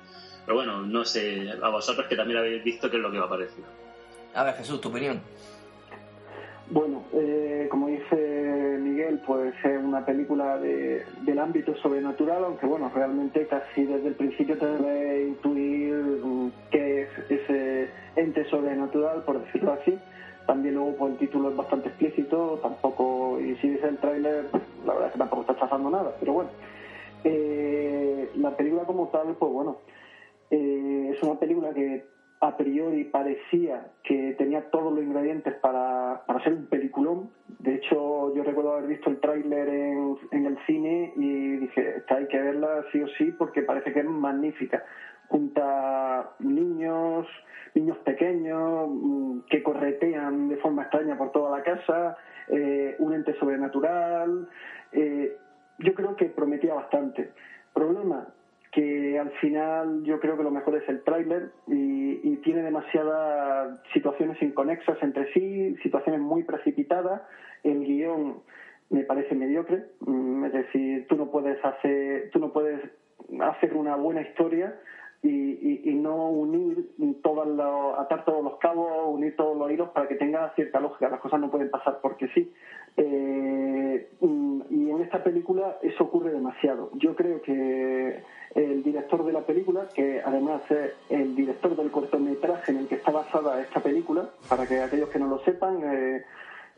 [0.44, 3.26] Pero bueno, no sé, a vosotros que también habéis visto qué es lo que va
[3.26, 3.64] a parecer.
[4.34, 5.20] A ver, Jesús, tu opinión.
[6.70, 12.90] Bueno, eh, como dice Miguel, pues es una película de, del ámbito sobrenatural, aunque bueno,
[12.94, 19.72] realmente casi desde el principio te debe intuir qué es ese ente sobrenatural, por decirlo
[19.72, 19.98] así.
[20.46, 24.46] También luego pues, el título es bastante explícito, tampoco, y si dice el tráiler,
[24.86, 26.50] la verdad es que tampoco está chafando nada, pero bueno.
[27.24, 29.78] Eh, la película como tal, pues bueno,
[30.50, 32.04] eh, es una película que
[32.42, 37.30] a priori parecía que tenía todos los ingredientes para, para ser un peliculón.
[37.60, 42.16] De hecho, yo recuerdo haber visto el tráiler en, en, el cine y dije, esta
[42.16, 44.82] hay que verla sí o sí porque parece que es magnífica.
[45.28, 47.28] Junta niños,
[47.76, 52.16] niños pequeños mm, que corretean de forma extraña por toda la casa,
[52.48, 54.48] eh, un ente sobrenatural.
[54.90, 55.36] Eh,
[56.52, 57.30] prometía bastante.
[57.72, 58.28] Problema,
[58.72, 62.02] que al final yo creo que lo mejor es el tráiler y,
[62.42, 67.22] tiene demasiadas situaciones inconexas entre sí, situaciones muy precipitadas.
[67.62, 68.42] El guion
[68.90, 72.80] me parece mediocre, mm, es decir, tú no puedes hacer, tú no puedes
[73.40, 74.74] hacer una buena historia
[75.22, 76.90] y, no unir
[77.22, 81.08] todos los, atar todos los cabos, unir todos los hilos para que tenga cierta lógica.
[81.08, 82.52] Las cosas no pueden pasar porque sí.
[82.96, 83.71] Eh,
[84.20, 86.90] y en esta película eso ocurre demasiado.
[86.94, 88.22] Yo creo que
[88.54, 92.96] el director de la película, que además es el director del cortometraje en el que
[92.96, 96.22] está basada esta película, para que aquellos que no lo sepan, eh,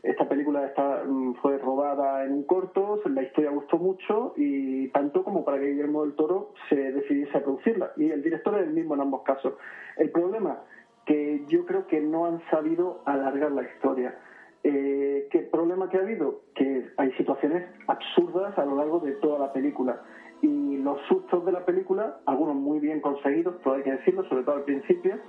[0.03, 5.23] esta película está, mm, fue robada en un corto, la historia gustó mucho y tanto
[5.23, 7.91] como para que Guillermo del Toro se decidiese a producirla.
[7.97, 9.53] Y el director es el mismo en ambos casos.
[9.97, 10.59] El problema
[11.05, 14.15] que yo creo que no han sabido alargar la historia.
[14.67, 16.41] Eh, ¿Qué problema que ha habido?
[16.55, 20.01] Que hay situaciones absurdas a lo largo de toda la película
[20.41, 24.43] y los sustos de la película, algunos muy bien conseguidos, todo hay que decirlo, sobre
[24.43, 25.19] todo al principio,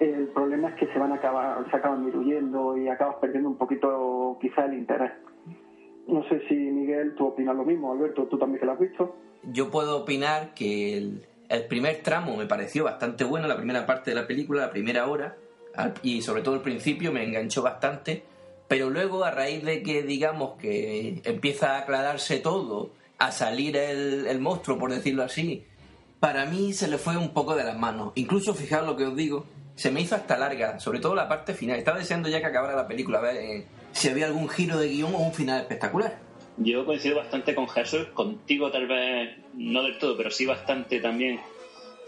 [0.00, 3.58] el problema es que se van a acabar, se acaban diluyendo y acabas perdiendo un
[3.58, 5.12] poquito quizá el interés.
[6.06, 9.16] No sé si Miguel, tú opinas lo mismo, Alberto, tú también que lo has visto.
[9.42, 14.12] Yo puedo opinar que el, el primer tramo me pareció bastante bueno, la primera parte
[14.12, 15.36] de la película, la primera hora,
[16.02, 18.22] y sobre todo el principio me enganchó bastante,
[18.68, 24.38] pero luego a raíz de que digamos que empieza a aclararse todo a salir el,
[24.38, 25.64] monstruo, por decirlo así,
[26.20, 28.12] para mí se le fue un poco de las manos.
[28.14, 31.54] Incluso, fijaos lo que os digo, se me hizo hasta larga, sobre todo la parte
[31.54, 31.78] final.
[31.78, 34.88] Estaba deseando ya que acabara la película, a ver eh, si había algún giro de
[34.88, 36.18] guion o un final espectacular.
[36.58, 41.40] Yo coincido bastante con Jesús, contigo tal vez no del todo, pero sí bastante también,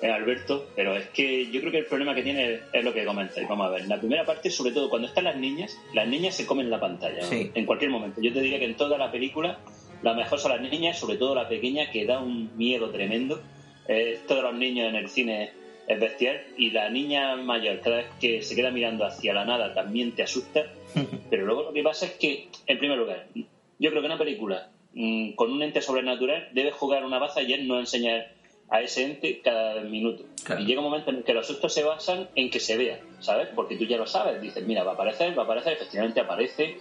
[0.03, 0.69] Alberto.
[0.75, 3.49] Pero es que yo creo que el problema que tiene es, lo que comentáis.
[3.49, 6.47] Vamos a ver, la primera parte, sobre todo cuando están las niñas, las niñas se
[6.47, 8.21] comen la pantalla en cualquier momento.
[8.21, 9.59] Yo te diría que en toda la película
[10.03, 13.43] la mejor son las niñas, sobre todo la pequeña, que da un miedo tremendo.
[13.87, 15.51] Esto de los niños en el cine
[15.87, 16.41] es bestial.
[16.57, 20.23] Y la niña mayor, cada vez que se queda mirando hacia la nada, también te
[20.23, 20.67] asusta.
[21.31, 24.71] Pero luego lo que pasa es que, en primer lugar, yo creo que una película
[24.95, 28.40] mm, con un ente sobrenatural debe jugar una baza y él no enseñar
[28.71, 30.25] a ese ente cada minuto.
[30.59, 33.01] Y llega un momento en el que los sustos se basan en que se vea,
[33.19, 33.49] ¿sabes?
[33.55, 34.41] Porque tú ya lo sabes.
[34.41, 36.79] Dices, mira, va a aparecer, va a aparecer, efectivamente aparece.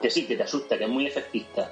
[0.00, 1.70] Que sí, que te asusta, que es muy efectista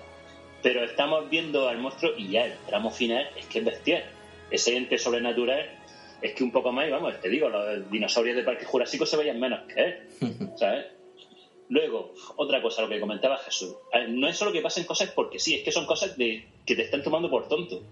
[0.63, 4.05] pero estamos viendo al monstruo y ya el tramo final es que es bestial.
[4.51, 5.79] Ese ente sobrenatural
[6.21, 9.41] es que un poco más, vamos, te digo, los dinosaurios de Parque Jurásico se veían
[9.41, 10.09] menos que él,
[10.57, 10.87] ¿sabes?
[11.69, 13.75] Luego, otra cosa, lo que comentaba Jesús.
[14.09, 16.83] No es solo que pasen cosas porque sí, es que son cosas de, que te
[16.83, 17.83] están tomando por tonto.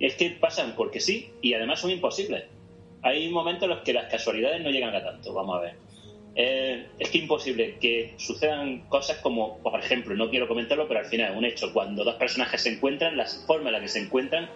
[0.00, 2.44] Es que pasan porque sí y además son imposibles.
[3.02, 5.74] Hay momentos en los que las casualidades no llegan a tanto, vamos a ver.
[6.34, 11.06] Eh, es que imposible que sucedan cosas como, por ejemplo, no quiero comentarlo, pero al
[11.06, 14.48] final un hecho, cuando dos personajes se encuentran, la forma en la que se encuentran,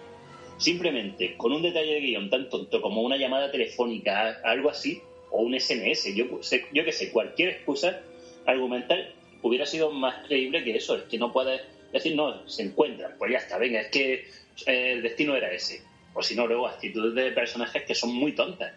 [0.57, 5.41] simplemente con un detalle de guion tan tonto como una llamada telefónica, algo así, o
[5.41, 6.25] un SMS, yo,
[6.71, 8.01] yo que sé, cualquier excusa
[8.45, 11.61] argumental hubiera sido más creíble que eso, es que no puedes
[12.03, 14.13] decir, no, se encuentran, pues ya está, venga, es que
[14.65, 15.81] eh, el destino era ese.
[16.13, 18.73] O si no, luego actitudes de personajes que son muy tontas.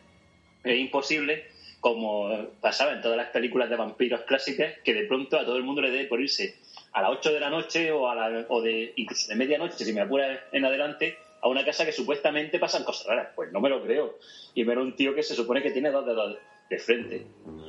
[0.64, 1.46] Es imposible,
[1.80, 5.62] como pasaba en todas las películas de vampiros clásicas, que de pronto a todo el
[5.62, 6.56] mundo le dé por irse
[6.92, 9.92] a las 8 de la noche o, a la, o de incluso de medianoche, si
[9.92, 13.28] me apura en adelante, a una casa que supuestamente pasan cosas raras.
[13.36, 14.18] Pues no me lo creo.
[14.54, 16.38] Y me un tío que se supone que tiene dos dedos
[16.68, 17.26] de frente.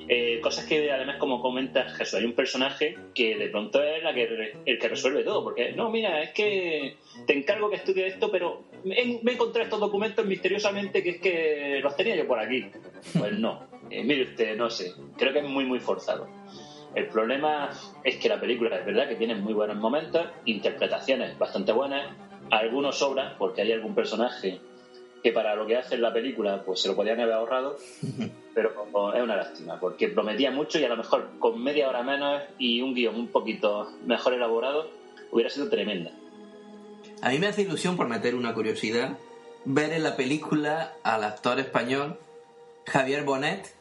[0.08, 4.14] Eh, cosas que además, como comenta Jesús, hay un personaje que de pronto es la
[4.14, 6.96] que, el que resuelve todo, porque no, mira, es que
[7.26, 11.80] te encargo que estudie esto, pero me, me encontré estos documentos misteriosamente que es que
[11.82, 12.66] los tenía yo por aquí.
[13.18, 16.28] Pues no, eh, mire usted, no sé, creo que es muy, muy forzado.
[16.96, 17.70] El problema
[18.04, 22.16] es que la película es verdad que tiene muy buenos momentos, interpretaciones bastante buenas,
[22.50, 24.60] algunos sobran porque hay algún personaje
[25.24, 27.78] que para lo que hace en la película pues se lo podían haber ahorrado,
[28.54, 28.72] pero
[29.14, 32.82] es una lástima, porque prometía mucho y a lo mejor con media hora menos y
[32.82, 34.90] un guion un poquito mejor elaborado
[35.32, 36.12] hubiera sido tremenda.
[37.22, 39.18] A mí me hace ilusión, por meter una curiosidad,
[39.66, 42.18] ver en la película al actor español
[42.86, 43.74] Javier Bonet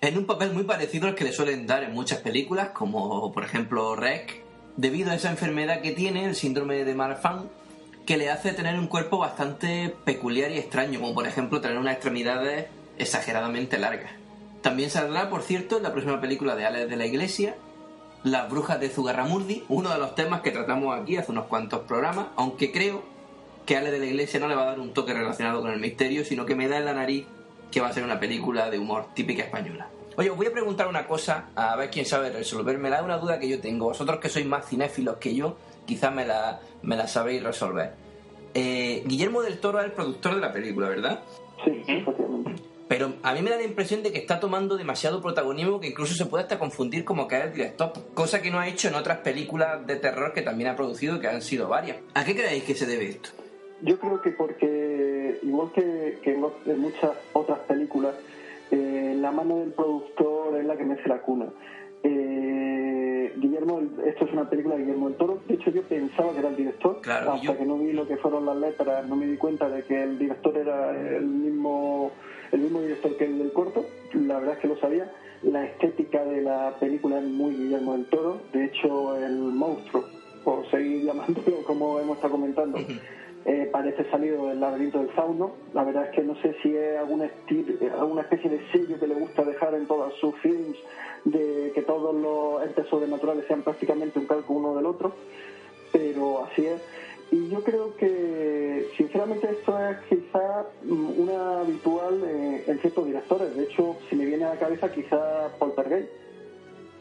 [0.00, 3.44] en un papel muy parecido al que le suelen dar en muchas películas, como por
[3.44, 4.42] ejemplo Rec,
[4.76, 7.48] debido a esa enfermedad que tiene, el síndrome de Marfan,
[8.06, 11.94] que le hace tener un cuerpo bastante peculiar y extraño, como por ejemplo tener unas
[11.94, 12.66] extremidades
[12.98, 14.12] exageradamente largas.
[14.62, 17.56] También saldrá, por cierto, en la próxima película de Alex de la Iglesia,
[18.22, 22.26] Las Brujas de Zugarramurdi, uno de los temas que tratamos aquí hace unos cuantos programas,
[22.36, 23.02] aunque creo
[23.66, 25.80] que Alex de la Iglesia no le va a dar un toque relacionado con el
[25.80, 27.26] misterio, sino que me da en la nariz
[27.70, 29.88] que va a ser una película de humor típica española.
[30.16, 32.88] Oye, os voy a preguntar una cosa, a ver quién sabe resolverme.
[32.88, 33.86] da una duda que yo tengo.
[33.86, 37.92] Vosotros que sois más cinéfilos que yo, quizás me la, me la sabéis resolver.
[38.54, 41.20] Eh, Guillermo del Toro es el productor de la película, ¿verdad?
[41.64, 42.62] Sí, efectivamente.
[42.86, 46.14] Pero a mí me da la impresión de que está tomando demasiado protagonismo que incluso
[46.14, 48.94] se puede hasta confundir como que es el director, cosa que no ha hecho en
[48.94, 51.96] otras películas de terror que también ha producido, que han sido varias.
[52.14, 53.30] ¿A qué creéis que se debe esto?
[53.80, 58.14] Yo creo que porque, igual que, en muchas otras películas,
[58.70, 61.46] eh, la mano del productor es la que mece la cuna.
[62.02, 62.83] Eh,
[63.36, 65.40] Guillermo, esto es una película de Guillermo del Toro.
[65.46, 67.00] De hecho, yo pensaba que era el director.
[67.06, 70.02] hasta que no vi lo que fueron las letras, no me di cuenta de que
[70.02, 72.12] el director era el mismo,
[72.52, 73.86] el mismo director que el del corto.
[74.14, 75.10] La verdad es que lo sabía.
[75.42, 78.40] La estética de la película es muy Guillermo del Toro.
[78.52, 80.04] De hecho, el monstruo,
[80.42, 82.78] por seguir llamándolo como hemos estado comentando.
[83.46, 85.52] Eh, parece salido del laberinto del fauno.
[85.74, 87.30] La verdad es que no sé si es alguna,
[87.98, 90.78] alguna especie de sello que le gusta dejar en todos sus films
[91.24, 95.12] de que todos los entes sobrenaturales sean prácticamente un calco uno del otro,
[95.92, 96.80] pero así es.
[97.30, 102.22] Y yo creo que, sinceramente, esto es quizá una habitual
[102.66, 103.56] en ciertos directores.
[103.56, 106.08] De hecho, si me viene a la cabeza, quizá Poltergeist,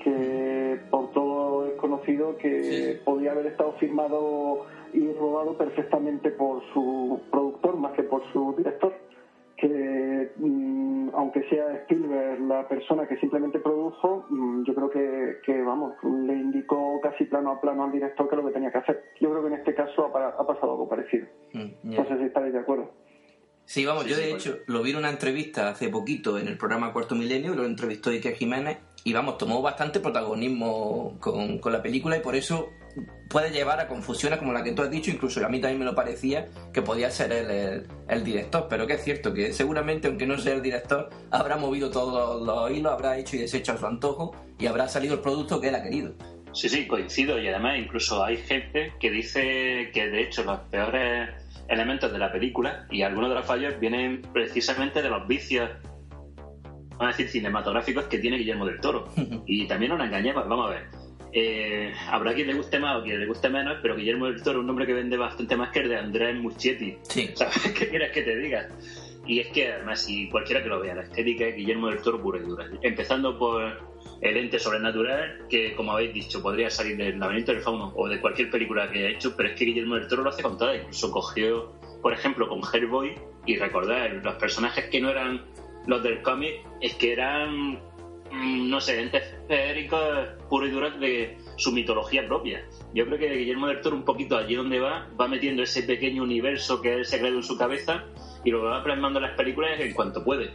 [0.04, 7.20] que por todo es conocido que podría haber estado firmado y robado perfectamente por su
[7.32, 8.94] productor más que por su director
[9.64, 15.94] que mm, aunque sea Spielberg la persona que simplemente produjo, mm, yo creo que, vamos,
[16.04, 19.04] le indicó casi plano a plano al director que lo que tenía que hacer.
[19.22, 21.28] Yo creo que en este caso ha, pasado algo parecido.
[21.54, 22.92] Mm, no sé si estaréis de acuerdo.
[23.66, 26.92] Sí, vamos, yo de hecho lo vi en una entrevista hace poquito en el programa
[26.92, 32.18] Cuarto Milenio, lo entrevistó Iker Jiménez y vamos, tomó bastante protagonismo con, con la película
[32.18, 32.70] y por eso
[33.30, 35.86] puede llevar a confusiones como la que tú has dicho, incluso a mí también me
[35.86, 40.28] lo parecía que podía ser el, el, director, pero que es cierto que seguramente aunque
[40.28, 43.86] no sea el director, habrá movido todos los hilos, habrá hecho y deshecho a su
[43.86, 46.14] antojo y habrá salido el producto que él ha querido.
[46.54, 51.30] Sí, sí, coincido y además incluso hay gente que dice que de hecho los peores
[51.68, 55.70] elementos de la película y algunos de los fallos vienen precisamente de los vicios
[57.00, 59.10] a decir cinematográficos que tiene Guillermo del Toro
[59.46, 61.04] y también nos engañemos, vamos a ver
[61.36, 64.60] eh, habrá quien le guste más o quien le guste menos, pero Guillermo del Toro
[64.60, 66.98] es un nombre que vende bastante más que el de Andrés Muschietti.
[67.34, 68.70] ¿Sabes qué quieres que te diga?
[69.26, 72.22] Y es que además, si cualquiera que lo vea, la estética es Guillermo del Toro
[72.22, 72.68] pura y dura.
[72.84, 73.80] Empezando por
[74.22, 78.22] el ente sobrenatural, que como habéis dicho, podría salir del laberinto del fauno o de
[78.22, 80.78] cualquier película que haya hecho, pero es que Guillermo del Toro lo hace con todas.
[80.78, 81.74] Incluso cogió,
[82.04, 83.16] por ejemplo, con Hellboy
[83.48, 85.42] y recordar los personajes que no eran
[85.88, 87.74] los del cómic, es que eran
[88.32, 90.00] mm, no sé, entes féricos
[90.50, 92.64] puro y de su mitología propia.
[92.94, 96.24] Yo creo que Guillermo del Toro, un poquito allí donde va, va metiendo ese pequeño
[96.24, 98.06] universo que él se ha en su cabeza
[98.44, 100.52] y lo va plasmando en las películas en cuanto puede.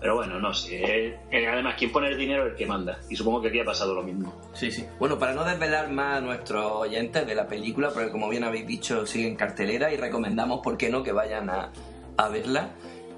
[0.00, 0.82] Pero bueno, no sé.
[1.30, 3.00] Eh, además, quien pone el dinero es el que manda.
[3.10, 4.34] Y supongo que aquí ha pasado lo mismo.
[4.54, 4.86] Sí, sí.
[4.98, 8.66] Bueno, para no desvelar más a nuestros oyentes de la película, porque como bien habéis
[8.66, 11.70] dicho, sigue en cartelera y recomendamos, ¿por qué no?, que vayan a,
[12.16, 12.70] a verla.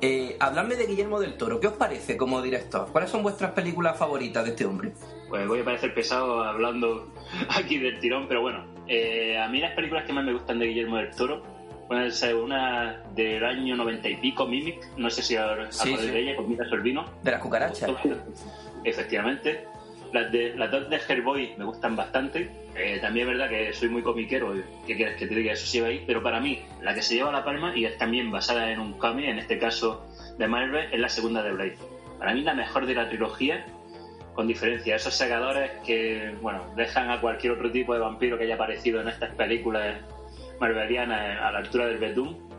[0.04, 1.60] Eh, habladme de Guillermo del Toro.
[1.60, 2.88] ¿Qué os parece como director?
[2.90, 4.92] ¿Cuáles son vuestras películas favoritas de este hombre?
[5.28, 7.08] Pues voy a parecer pesado hablando
[7.56, 8.64] aquí del tirón, pero bueno.
[8.88, 11.44] Eh, a mí las películas que más me gustan de Guillermo del Toro
[11.86, 14.84] pueden ser una del año noventa y pico, Mimic.
[14.96, 16.06] No sé si Sí, acordáis sí.
[16.08, 17.04] de ella, con Mira Sorbino.
[17.22, 17.88] De las cucarachas.
[18.84, 19.68] Efectivamente.
[20.12, 22.50] Las, de, las dos de Hellboy me gustan bastante.
[22.74, 25.52] Eh, también es verdad que soy muy comiquero, y ¿qué quieres que te diga?
[25.52, 26.04] Eso sí va ahí.
[26.06, 28.92] Pero para mí, la que se lleva la palma y es también basada en un
[28.94, 30.06] cómic, en este caso
[30.38, 31.76] de Marvel, es la segunda de Blade.
[32.18, 33.66] Para mí la mejor de la trilogía,
[34.34, 34.96] con diferencia.
[34.96, 39.08] Esos segadores que, bueno, dejan a cualquier otro tipo de vampiro que haya aparecido en
[39.08, 39.98] estas películas
[40.60, 42.51] marvelianas a la altura del Betún,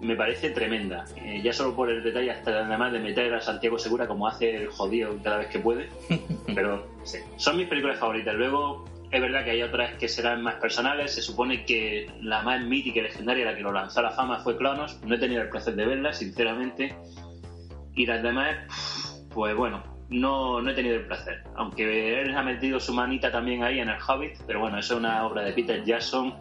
[0.00, 1.04] me parece tremenda.
[1.16, 4.56] Eh, ya solo por el detalle hasta además de meter a Santiago Segura como hace
[4.56, 5.88] el jodido cada vez que puede.
[6.54, 8.34] Pero sí, son mis películas favoritas.
[8.34, 11.14] Luego es verdad que hay otras que serán más personales.
[11.14, 14.38] Se supone que la más mítica y legendaria, la que lo lanzó a la fama,
[14.40, 15.00] fue Clonos.
[15.04, 16.94] No he tenido el placer de verla, sinceramente.
[17.94, 21.42] Y las demás, pues bueno, no, no he tenido el placer.
[21.56, 25.00] Aunque él ha metido su manita también ahí en el Hobbit, pero bueno, eso es
[25.00, 26.34] una obra de Peter Jackson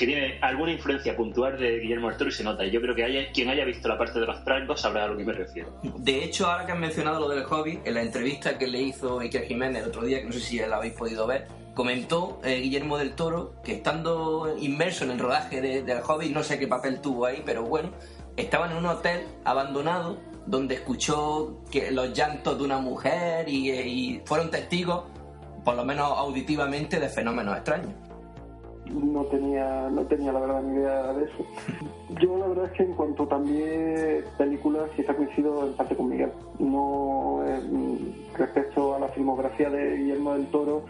[0.00, 2.64] que tiene alguna influencia puntual de Guillermo del Toro y se nota.
[2.64, 5.08] Y yo creo que haya, quien haya visto la parte de los trangos sabrá a
[5.08, 5.78] lo que me refiero.
[5.82, 9.20] De hecho, ahora que has mencionado lo del hobby, en la entrevista que le hizo
[9.20, 12.60] Iker Jiménez el otro día, que no sé si la habéis podido ver, comentó eh,
[12.60, 16.66] Guillermo del Toro que estando inmerso en el rodaje de- del hobby, no sé qué
[16.66, 17.90] papel tuvo ahí, pero bueno,
[18.36, 23.86] estaban en un hotel abandonado donde escuchó que los llantos de una mujer y, eh,
[23.86, 25.04] y fueron testigos,
[25.64, 27.92] por lo menos auditivamente, de fenómenos extraños.
[28.94, 31.44] No tenía no tenía la verdad ni idea de eso.
[32.20, 36.32] Yo la verdad es que en cuanto también películas quizá coincido en parte con Miguel
[36.58, 37.60] no eh,
[38.36, 40.82] respecto a la filmografía de Guillermo del Toro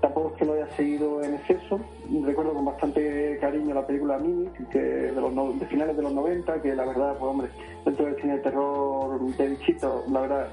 [0.00, 1.80] tampoco es que lo haya seguido en exceso.
[2.24, 6.12] Recuerdo con bastante cariño la película Mimic que de los no- de finales de los
[6.12, 7.48] 90 que la verdad pues hombre
[7.84, 10.48] dentro del cine de terror de bichito la verdad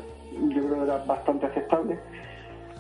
[0.50, 1.98] yo creo que era bastante aceptable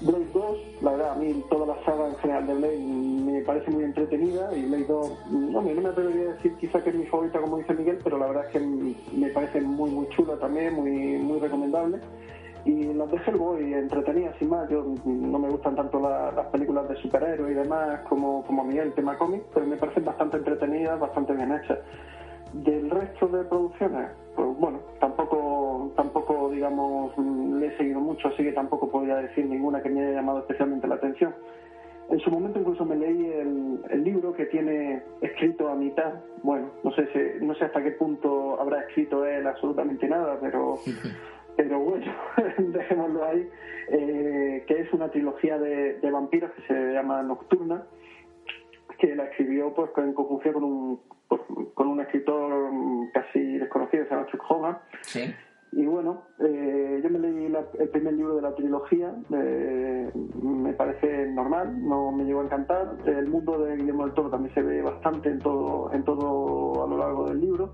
[0.02, 3.72] Blade 2, la verdad, a mí toda la saga en general de Blade me parece
[3.72, 7.06] muy entretenida y Blade 2, no, no me atrevería a decir quizá que es mi
[7.06, 10.74] favorita como dice Miguel, pero la verdad es que me parece muy muy chula también,
[10.74, 12.00] muy muy recomendable.
[12.66, 16.90] Y las de Hellboy, entretenidas sin más, yo no me gustan tanto la- las películas
[16.90, 20.38] de superhéroes y demás como, como a Miguel, el tema cómic, pero me parecen bastante
[20.38, 21.78] entretenidas, bastante bien hechas.
[22.54, 27.12] Del resto de producciones, pues bueno, tampoco, tampoco digamos,
[27.68, 30.88] le he seguido mucho, así que tampoco podría decir ninguna que me haya llamado especialmente
[30.88, 31.34] la atención.
[32.10, 36.14] En su momento incluso me leí el, el libro que tiene escrito a mitad.
[36.44, 40.76] Bueno, no sé si, no sé hasta qué punto habrá escrito él absolutamente nada, pero
[41.58, 42.06] pero bueno,
[42.58, 43.50] dejémoslo ahí.
[43.90, 47.84] eh, que es una trilogía de, de vampiros que se llama Nocturna,
[49.00, 51.42] que la escribió pues en conjunción con un pues,
[51.74, 52.70] con un escritor
[53.14, 54.78] casi desconocido, se llama Chuck Hogan.
[55.02, 55.34] Sí.
[55.78, 60.10] Y bueno, eh, yo me leí la- el primer libro de la trilogía, eh,
[60.42, 62.96] me parece normal, no me llegó a encantar.
[63.06, 66.88] El mundo de Guillermo del Toro también se ve bastante en todo, en todo a
[66.88, 67.74] lo largo del libro.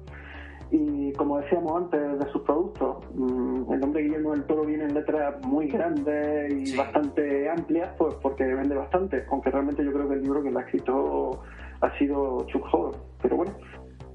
[0.72, 4.95] Y como decíamos antes de sus productos, mm, el nombre Guillermo del Toro viene en
[4.95, 10.16] letras muy grandes y bastante amplias, pues porque vende bastante, aunque realmente yo creo que
[10.16, 11.43] el libro que lo ha escrito
[11.82, 12.99] ha sido Chuck Hogan.
[13.22, 13.52] Pero bueno,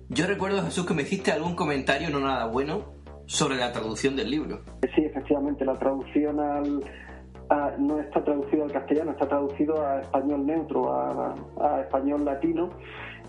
[0.08, 2.95] Yo recuerdo, Jesús, que me hiciste algún comentario no nada bueno
[3.26, 4.60] sobre la traducción del libro.
[4.94, 6.82] Sí, efectivamente, la traducción al,
[7.50, 12.70] a- no está traducido al castellano, está traducido a español neutro, a, a español latino.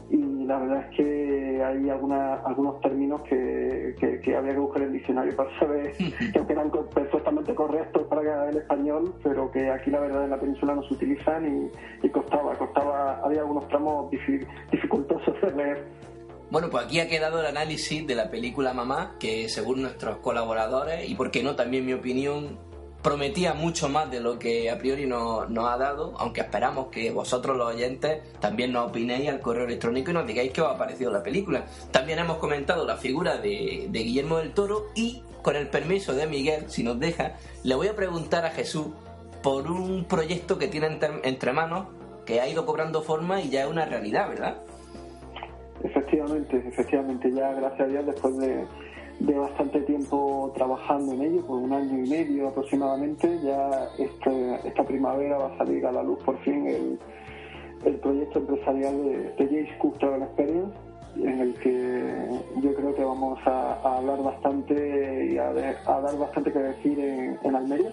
[0.10, 4.84] Y la verdad es que hay alguna, algunos términos que, que, que había que buscar
[4.84, 9.91] en el diccionario para saber que eran perfectamente correctos para el español, pero que aquí
[9.91, 11.70] la verdad en la península no se utilizan
[12.04, 15.84] y, y costaba, costaba, había algunos tramos difi- dificultosos de leer.
[16.50, 21.10] Bueno, pues aquí ha quedado el análisis de la película Mamá, que según nuestros colaboradores,
[21.10, 22.58] y por qué no también mi opinión,
[23.04, 27.58] prometía mucho más de lo que a priori nos, ha dado, aunque esperamos que vosotros
[27.58, 31.12] los oyentes también nos opinéis al correo electrónico y nos digáis qué os ha parecido
[31.12, 31.66] la película.
[31.91, 36.28] También hemos comentado la figura de, de Guillermo del Toro y, con el permiso de
[36.28, 38.88] Miguel, si nos deja, le voy a preguntar a Jesús
[39.43, 41.88] por un proyecto que tiene entre, entre manos,
[42.26, 44.58] que ha ido cobrando forma y ya es una realidad, ¿verdad?
[45.84, 48.66] Efectivamente, efectivamente, ya gracias a Dios después de,
[49.20, 53.40] de bastante tiempo trabajando en ello, por un año y medio aproximadamente.
[53.44, 57.00] Ya este, esta primavera va a salir a la luz por fin el,
[57.86, 60.78] el proyecto empresarial de, de James Cook Travel Experience,
[61.16, 62.28] en el que
[62.62, 67.92] yo creo que vamos a, hablar bastante y a, dar bastante que decir en, Almería.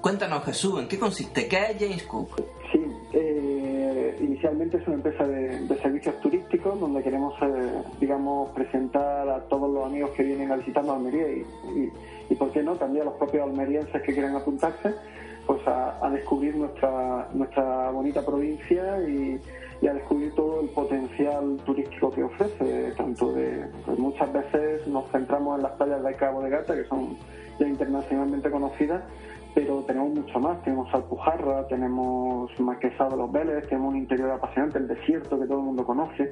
[0.00, 1.48] Cuéntanos, Jesús, ¿en qué consiste?
[1.48, 2.36] ¿Qué es James Cook?
[2.70, 2.80] Sí,
[3.14, 3.73] eh,
[4.20, 9.84] inicialmente es una empresa de, servicios turísticos donde queremos, eh, digamos, presentar a todos los
[9.86, 11.90] amigos que vienen a visitarnos Almería y,
[12.30, 14.94] y, ¿por qué no?, también a los propios almerienses que quieren apuntarse
[15.46, 19.40] pues a, descubrir nuestra, nuestra bonita provincia y,
[19.86, 25.58] a descubrir todo el potencial turístico que ofrece, tanto de, pues muchas veces nos centramos
[25.58, 27.18] en las playas de Cabo de Gata, que son
[27.60, 29.02] ya internacionalmente conocidas,
[29.54, 34.78] pero tenemos mucho más, tenemos Alpujarra, tenemos Marquesado de los Vélez, tenemos un interior apasionante,
[34.78, 36.28] el desierto que todo el mundo conoce,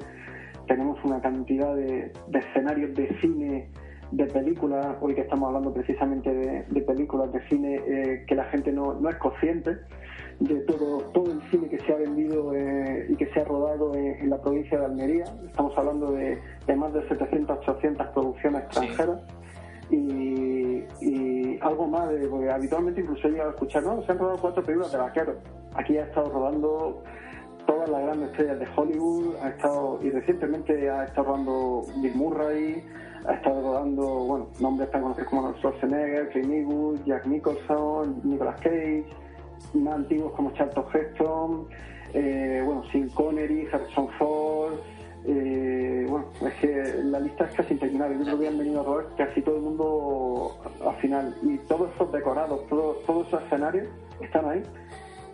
[0.67, 3.69] tenemos una cantidad de, de escenarios de cine
[4.15, 8.71] de películas, hoy que estamos hablando precisamente de, películas de cine eh, que la gente
[8.71, 9.77] no, no, es consciente
[10.39, 13.95] de todo, todo el cine que se ha vendido eh, y que se ha rodado
[13.95, 15.23] en, la provincia de Almería.
[15.45, 16.37] Estamos hablando de,
[16.75, 19.21] más de 700, 800 producciones extranjeras.
[19.89, 20.83] Y,
[21.61, 24.63] algo más, de, porque habitualmente incluso he llegado a escuchar, no, se han rodado cuatro
[24.63, 25.37] películas de vaqueros.
[25.75, 27.03] Aquí ha estado rodando
[27.65, 32.83] todas las grandes estrellas de Hollywood, ha estado, y recientemente ha estado rodando Bill Murray,
[33.25, 39.05] ha estado rodando, bueno, nombres tan conocidos como Schwarzenegger, Clint Eastwood, Jack Nicholson, Nicolas Cage,
[39.73, 41.67] más antiguos como Charlton Heston,
[42.13, 44.73] eh, bueno, Sin Connery, Harrison Ford,
[45.25, 48.17] eh, bueno, es que la lista es casi interminable.
[48.19, 51.35] Yo creo que han venido a rodar casi todo el mundo al final.
[51.43, 53.87] Y todos esos decorados, todos esos escenarios
[54.21, 54.63] están ahí.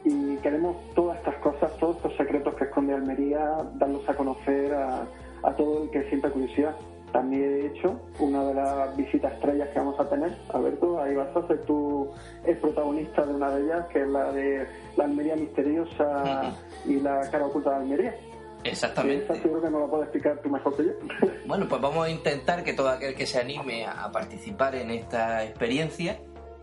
[0.05, 5.07] Y queremos todas estas cosas, todos estos secretos que esconde Almería, darlos a conocer a,
[5.43, 6.75] a todo el que sienta curiosidad
[7.11, 10.35] también he hecho una de las visitas estrellas que vamos a tener.
[10.53, 12.09] Alberto, ahí vas a ser tú
[12.45, 16.53] el protagonista de una de ellas, que es la de la Almería misteriosa
[16.85, 18.15] y la cara oculta de Almería.
[18.63, 19.23] Exactamente.
[19.23, 20.91] Esa seguro que no lo puedes explicar tú mejor que yo.
[21.45, 25.43] Bueno, pues vamos a intentar que todo aquel que se anime a participar en esta
[25.43, 26.19] experiencia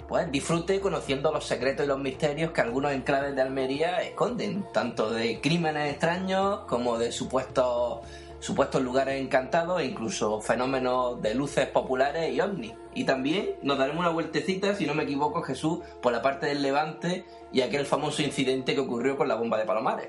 [0.09, 5.11] pues disfrute conociendo los secretos y los misterios que algunos enclaves de Almería esconden, tanto
[5.11, 8.01] de crímenes extraños como de supuestos
[8.39, 12.75] supuestos lugares encantados e incluso fenómenos de luces populares y ovnis.
[12.95, 16.63] Y también nos daremos una vueltecita, si no me equivoco, Jesús, por la parte del
[16.63, 20.09] Levante y aquel famoso incidente que ocurrió con la bomba de Palomares.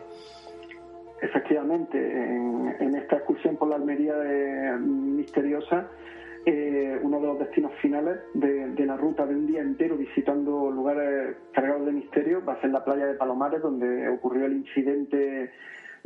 [1.22, 4.16] Efectivamente, en, esta excursión por la Almería
[4.80, 5.88] misteriosa,
[6.46, 10.72] eh, uno de los destinos finales de, de, la ruta de un día entero visitando
[10.72, 15.52] lugares cargados de misterio va a ser la playa de Palomares, donde ocurrió el incidente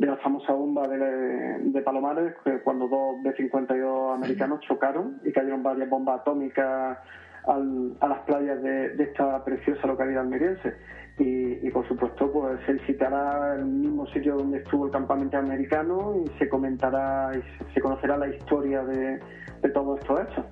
[0.02, 2.34] de la famosa bomba de, Palomares,
[2.64, 6.98] cuando dos B-52 americanos chocaron y cayeron varias bombas atómicas
[7.46, 10.74] a las playas de, esta preciosa localidad almeriense.
[11.18, 16.28] Y, por supuesto, pues se visitará el mismo sitio donde estuvo el campamento americano y
[16.38, 19.20] se comentará y se conocerá la historia de,
[19.62, 20.44] de todos estos hechos.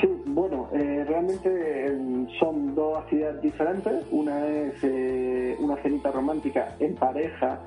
[0.00, 4.04] Sí, bueno, eh, realmente eh, son dos actividades diferentes.
[4.12, 7.60] Una es eh, una cenita romántica en pareja,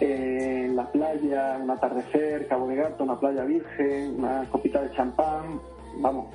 [0.00, 5.60] en la playa, un atardecer, Cabo de Gato, una playa virgen, una copita de champán.
[5.98, 6.28] Vamos,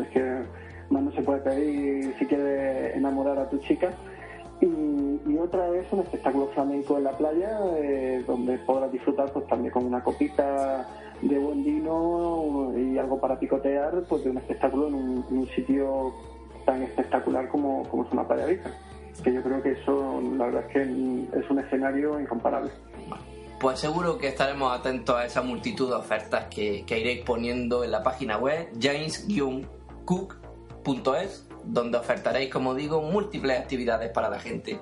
[0.00, 0.42] es que
[0.88, 3.90] más no se puede pedir si quieres enamorar a tu chica.
[4.60, 9.72] Y, otra es un espectáculo flamenco en la playa, eh, donde podrás disfrutar pues también
[9.72, 10.84] con una copita
[11.22, 16.12] de buen vino y algo para picotear, pues de un espectáculo en un, sitio
[16.64, 18.70] tan espectacular como, como es una playa vieja.
[19.22, 20.82] Que yo creo que eso, la verdad es que
[21.38, 22.72] es un escenario incomparable.
[23.60, 27.90] Pues seguro que estaremos atentos a esa multitud de ofertas que, que iréis poniendo en
[27.90, 34.78] la página web james-cook.es, donde ofertaréis, como digo, múltiples actividades para la gente.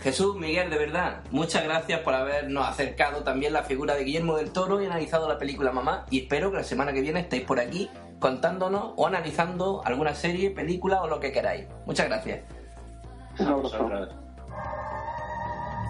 [0.00, 4.52] Jesús, Miguel, de verdad, muchas gracias por habernos acercado también la figura de Guillermo del
[4.52, 6.04] Toro y analizado la película Mamá.
[6.10, 10.50] Y espero que la semana que viene estéis por aquí contándonos o analizando alguna serie,
[10.50, 11.66] película o lo que queráis.
[11.86, 12.40] Muchas gracias.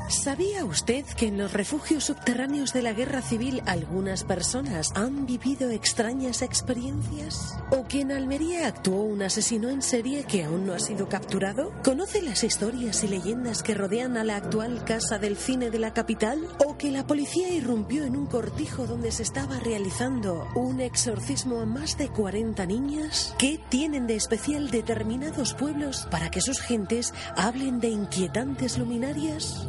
[0.08, 5.70] ¿Sabía usted que en los refugios subterráneos de la guerra civil algunas personas han vivido
[5.70, 7.56] extrañas experiencias?
[7.70, 11.72] ¿O que en Almería actuó un asesino en serie que aún no ha sido capturado?
[11.82, 15.94] ¿Conoce las historias y leyendas que rodean a la actual Casa del Cine de la
[15.94, 16.48] capital?
[16.66, 21.66] ¿O que la policía irrumpió en un cortijo donde se estaba realizando un exorcismo a
[21.66, 23.34] más de 40 niñas?
[23.38, 29.66] ¿Qué tienen de especial determinados pueblos para que sus gentes hablen de inquietantes luminarias?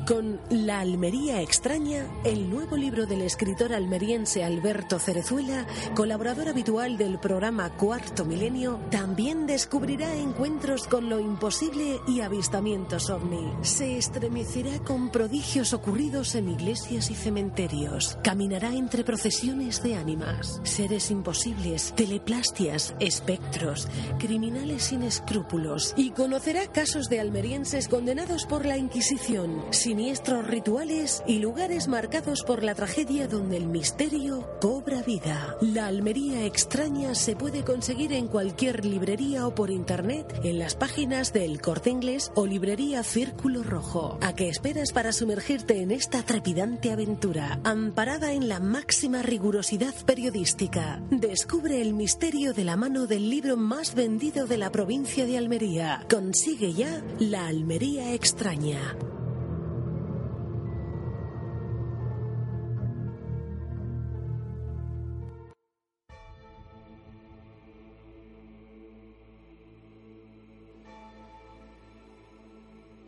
[0.49, 7.69] La Almería extraña, el nuevo libro del escritor almeriense Alberto Cerezuela, colaborador habitual del programa
[7.77, 13.51] Cuarto Milenio, también descubrirá encuentros con lo imposible y avistamientos ovni.
[13.61, 18.17] Se estremecerá con prodigios ocurridos en iglesias y cementerios.
[18.23, 23.87] Caminará entre procesiones de ánimas, seres imposibles, teleplastias, espectros,
[24.19, 30.14] criminales sin escrúpulos y conocerá casos de almerienses condenados por la Inquisición, siniestros
[30.47, 35.57] rituales y lugares marcados por la tragedia donde el misterio cobra vida.
[35.61, 41.33] La Almería extraña se puede conseguir en cualquier librería o por internet en las páginas
[41.33, 44.17] del Corte Inglés o librería Círculo Rojo.
[44.21, 51.01] ¿A qué esperas para sumergirte en esta trepidante aventura, amparada en la máxima rigurosidad periodística?
[51.11, 56.05] Descubre el misterio de la mano del libro más vendido de la provincia de Almería.
[56.09, 58.95] Consigue ya La Almería extraña.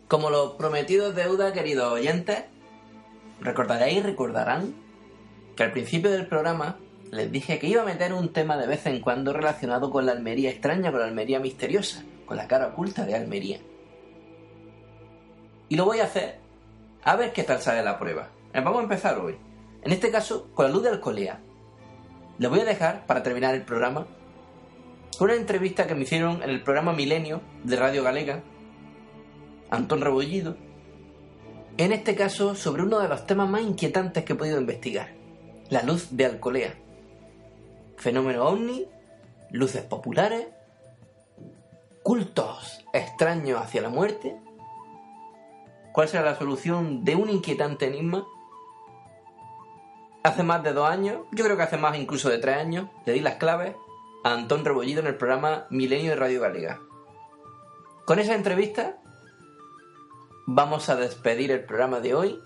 [0.07, 2.45] Como los prometidos deuda, queridos oyentes,
[3.41, 4.73] recordaréis recordarán
[5.57, 6.77] que al principio del programa
[7.11, 10.13] les dije que iba a meter un tema de vez en cuando relacionado con la
[10.13, 13.59] Almería extraña, con la Almería misteriosa, con la cara oculta de Almería.
[15.67, 16.39] Y lo voy a hacer
[17.03, 18.29] a ver qué tal sale la prueba.
[18.53, 19.35] Eh, vamos a empezar hoy.
[19.81, 21.41] En este caso, con la luz de Alcolea.
[22.39, 24.07] Les voy a dejar, para terminar el programa,
[25.19, 28.41] una entrevista que me hicieron en el programa Milenio de Radio Galega
[29.69, 30.55] Antón Rebollido,
[31.77, 35.09] en este caso sobre uno de los temas más inquietantes que he podido investigar,
[35.69, 36.73] la luz de Alcolea.
[37.97, 38.87] Fenómeno ovni,
[39.51, 40.47] luces populares,
[42.01, 44.37] cultos extraños hacia la muerte.
[45.91, 48.25] ¿Cuál será la solución de un inquietante enigma?
[50.23, 53.13] Hace más de dos años, yo creo que hace más incluso de tres años, le
[53.13, 53.75] di las claves
[54.23, 56.79] a Antón Rebollido en el programa Milenio de Radio Galega.
[58.05, 58.97] Con esa entrevista
[60.47, 62.41] vamos a despedir el programa de hoy,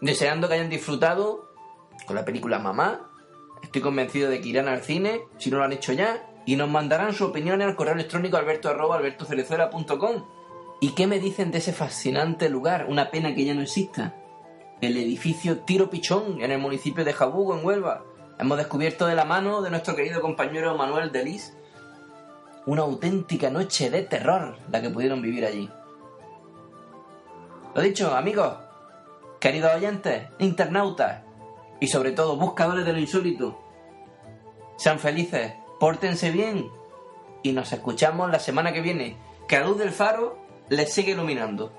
[0.00, 1.50] deseando que hayan disfrutado
[2.06, 3.10] con la película Mamá.
[3.62, 6.68] Estoy convencido de que irán al cine, si no lo han hecho ya, y nos
[6.68, 8.74] mandarán su opinión al correo electrónico alberto
[10.80, 12.86] ¿Y qué me dicen de ese fascinante lugar?
[12.88, 14.14] Una pena que ya no exista.
[14.80, 18.04] El edificio Tiro Pichón, en el municipio de Jabugo, en Huelva.
[18.38, 21.54] Hemos descubierto de la mano de nuestro querido compañero Manuel Delis
[22.66, 25.70] una auténtica noche de terror la que pudieron vivir allí.
[27.74, 28.54] Lo dicho, amigos,
[29.40, 31.22] queridos oyentes, internautas
[31.80, 33.60] y sobre todo buscadores de lo insólito,
[34.76, 36.70] sean felices, pórtense bien
[37.42, 39.16] y nos escuchamos la semana que viene.
[39.48, 41.72] Que la luz del faro les sigue iluminando.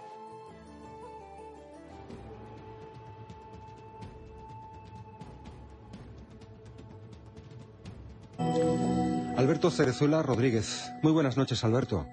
[9.37, 10.91] Alberto Cerezuela Rodríguez.
[11.01, 12.05] Muy buenas noches, Alberto.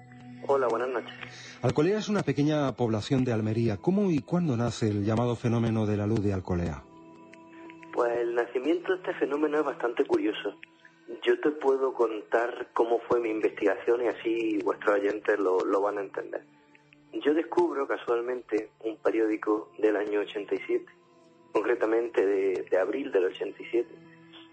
[0.47, 1.22] Hola, buenas noches.
[1.63, 3.77] Alcolea es una pequeña población de Almería.
[3.77, 6.83] ¿Cómo y cuándo nace el llamado fenómeno de la luz de Alcolea?
[7.93, 10.59] Pues el nacimiento de este fenómeno es bastante curioso.
[11.25, 16.01] Yo te puedo contar cómo fue mi investigación y así vuestros oyentes lo, van a
[16.01, 16.43] entender.
[17.13, 20.85] Yo descubro casualmente un periódico del año 87,
[21.53, 23.87] concretamente de, de abril del 87,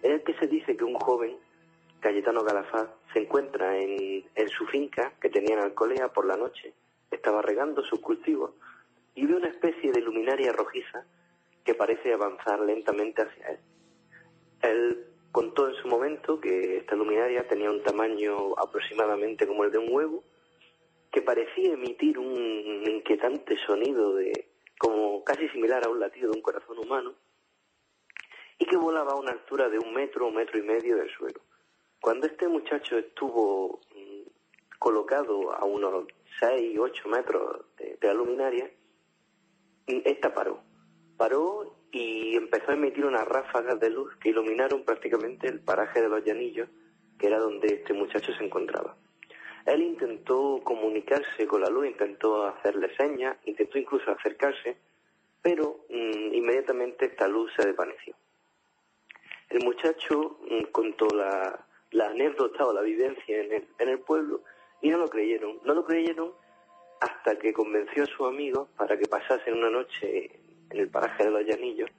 [0.04, 1.36] en el que se dice que un joven
[1.98, 6.72] Cayetano Galafaz se encuentra en, en, su finca que tenía en Alcolea por la noche
[7.20, 8.52] estaba regando sus cultivos
[9.14, 11.04] y ve una especie de luminaria rojiza
[11.62, 13.58] que parece avanzar lentamente hacia él.
[14.62, 19.78] Él contó en su momento que esta luminaria tenía un tamaño aproximadamente como el de
[19.78, 20.24] un huevo,
[21.12, 24.48] que parecía emitir un inquietante sonido de
[24.78, 27.14] como casi similar a un latido de un corazón humano,
[28.58, 31.40] y que volaba a una altura de un metro, un metro y medio del suelo.
[32.00, 33.80] Cuando este muchacho estuvo
[34.80, 36.06] colocado a unos
[36.40, 38.68] 6, 8 metros de, la luminaria,
[39.86, 40.62] esta paró.
[41.18, 46.08] Paró y empezó a emitir unas ráfagas de luz que iluminaron prácticamente el paraje de
[46.08, 46.68] los llanillos,
[47.18, 48.96] que era donde este muchacho se encontraba.
[49.66, 54.78] Él intentó comunicarse con la luz, intentó hacerle señas, intentó incluso acercarse,
[55.42, 58.14] pero mm, inmediatamente esta luz se desvaneció.
[59.50, 61.66] El muchacho mm, contó la,
[62.02, 64.42] anécdota o la vivencia en el pueblo
[64.82, 65.58] y no lo creyeron.
[65.64, 66.32] No lo creyeron
[67.00, 71.30] hasta que convenció a sus amigos para que pasasen una noche en el paraje de
[71.30, 71.90] los llanillos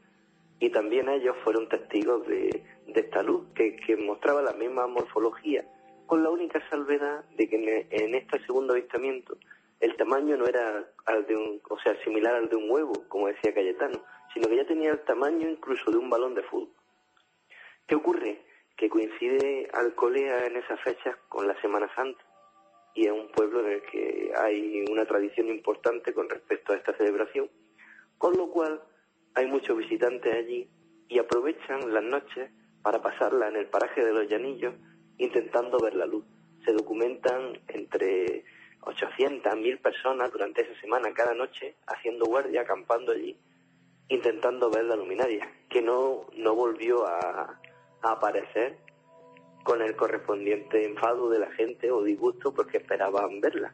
[0.60, 5.66] y también ellos fueron testigos de, de esta luz que, que, mostraba la misma morfología
[6.06, 9.38] con la única salvedad de que en, este segundo avistamiento
[9.80, 13.28] el tamaño no era al de un, o sea, similar al de un huevo, como
[13.28, 16.70] decía Cayetano, sino que ya tenía el tamaño incluso de un balón de fútbol.
[17.88, 18.46] ¿Qué ocurre?
[18.78, 22.22] Que coincide Alcolea en esas fechas con la Semana Santa
[22.94, 26.96] y es un pueblo en el que hay una tradición importante con respecto a esta
[26.98, 27.50] celebración
[28.22, 28.80] con lo cual
[29.34, 30.70] hay muchos visitantes allí
[31.08, 32.52] y aprovechan las noches
[32.84, 34.76] para pasarla en el paraje de los llanillos
[35.18, 36.24] intentando ver la luz.
[36.64, 38.46] Se documentan entre
[38.82, 43.36] 800, 1000 personas durante esa semana cada noche haciendo guardia, acampando allí,
[44.10, 47.60] intentando ver la luminaria, que no, no volvió a,
[48.04, 48.78] a aparecer
[49.64, 53.74] con el correspondiente enfado de la gente o disgusto porque esperaban verla.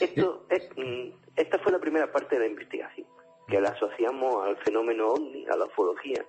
[0.00, 3.06] Esto es, mm, esta fue la primera parte de la investigación
[3.46, 6.24] que la asociamos al fenómeno ovni, a la ufología.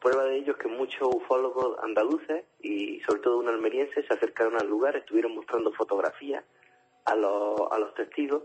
[0.00, 4.60] Prueba de ello es que muchos ufólogos andaluces y sobre todo un almeriense se acercaron
[4.60, 6.44] al lugar, estuvieron mostrando fotografías
[7.04, 8.42] a los, a los testigos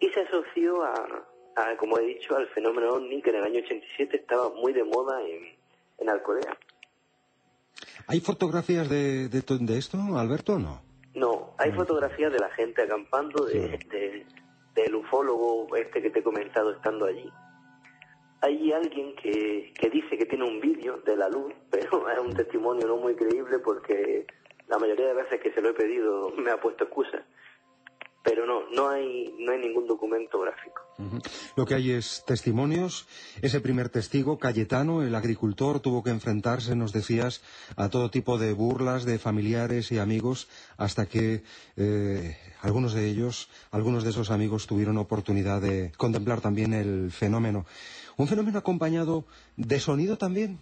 [0.00, 1.26] y se asoció a,
[1.56, 4.84] a, como he dicho, al fenómeno ovni que en el año 87 estaba muy de
[4.84, 5.56] moda en,
[5.98, 6.58] en Alcorea.
[8.06, 10.82] ¿Hay fotografías de, de, de esto, Alberto, o no?
[11.14, 14.26] No, hay fotografías de la gente acampando, de, de,
[14.74, 17.30] del ufólogo este que te he comentado estando allí.
[18.40, 22.34] Hay alguien que, que dice que tiene un vídeo de la luz, pero es un
[22.34, 24.26] testimonio no muy creíble porque
[24.68, 27.22] la mayoría de veces que se lo he pedido me ha puesto excusas.
[28.32, 30.80] Pero no, no hay, no hay ningún documento gráfico.
[31.54, 33.06] Lo que hay es testimonios.
[33.42, 37.44] Ese primer testigo, Cayetano, el agricultor, tuvo que enfrentarse, nos decías,
[37.76, 41.42] a todo tipo de burlas de familiares y amigos, hasta que
[41.76, 47.66] eh, algunos de ellos, algunos de esos amigos tuvieron oportunidad de contemplar también el fenómeno.
[48.16, 49.26] Un fenómeno acompañado
[49.58, 50.58] de sonido también,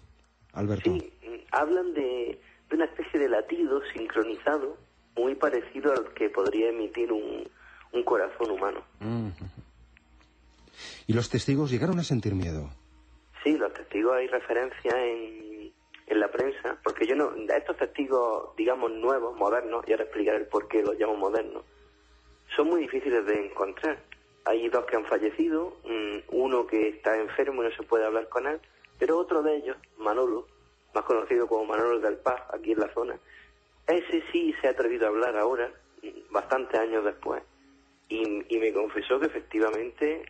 [0.55, 0.91] Alberto.
[0.91, 1.13] Sí,
[1.53, 4.77] hablan de, de una especie de latido sincronizado,
[5.17, 7.49] muy parecido al que podría emitir un,
[7.93, 8.83] un corazón humano.
[9.01, 9.29] Mm.
[11.07, 12.71] ¿Y los testigos llegaron a sentir miedo?
[13.43, 15.73] Sí, los testigos hay referencia en,
[16.07, 20.47] en la prensa, porque yo no, estos testigos, digamos, nuevos, modernos, y ahora explicaré el
[20.47, 21.65] por qué los llamo modernos,
[22.55, 23.99] son muy difíciles de encontrar.
[24.45, 25.77] Hay dos que han fallecido,
[26.31, 28.61] uno que está enfermo y no se puede hablar con él,
[28.99, 30.47] pero otro de ellos, Manolo,
[30.95, 33.19] más conocido como Manolo del Paz, aquí en la zona,
[33.87, 35.71] ese sí se ha atrevido a hablar ahora,
[36.31, 37.43] bastantes años después,
[38.11, 40.23] y, y me confesó que efectivamente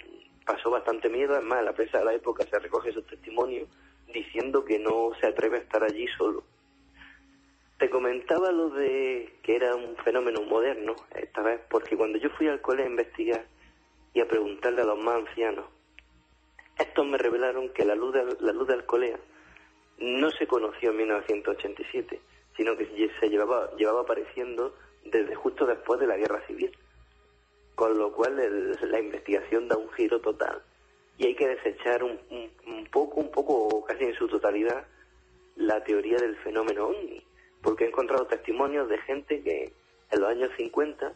[0.44, 3.66] pasó bastante miedo, además en la prensa de la época se recoge su testimonio
[4.12, 6.44] diciendo que no se atreve a estar allí solo.
[7.78, 12.47] Te comentaba lo de que era un fenómeno moderno, esta vez, porque cuando yo fui
[12.48, 13.47] al cole a investigar
[14.12, 15.65] y a preguntarle a los más ancianos,
[16.78, 19.19] estos me revelaron que la luz de, la luz de Alcolea
[19.98, 22.20] no se conoció en 1987,
[22.57, 24.74] sino que se llevaba, llevaba apareciendo
[25.05, 26.70] desde justo después de la guerra civil
[27.81, 30.61] con lo cual el, la investigación da un giro total.
[31.16, 34.85] Y hay que desechar un, un, un, poco, un poco, casi en su totalidad,
[35.57, 37.24] la teoría del fenómeno ovni,
[37.62, 39.73] porque he encontrado testimonios de gente que
[40.11, 41.11] en los años 50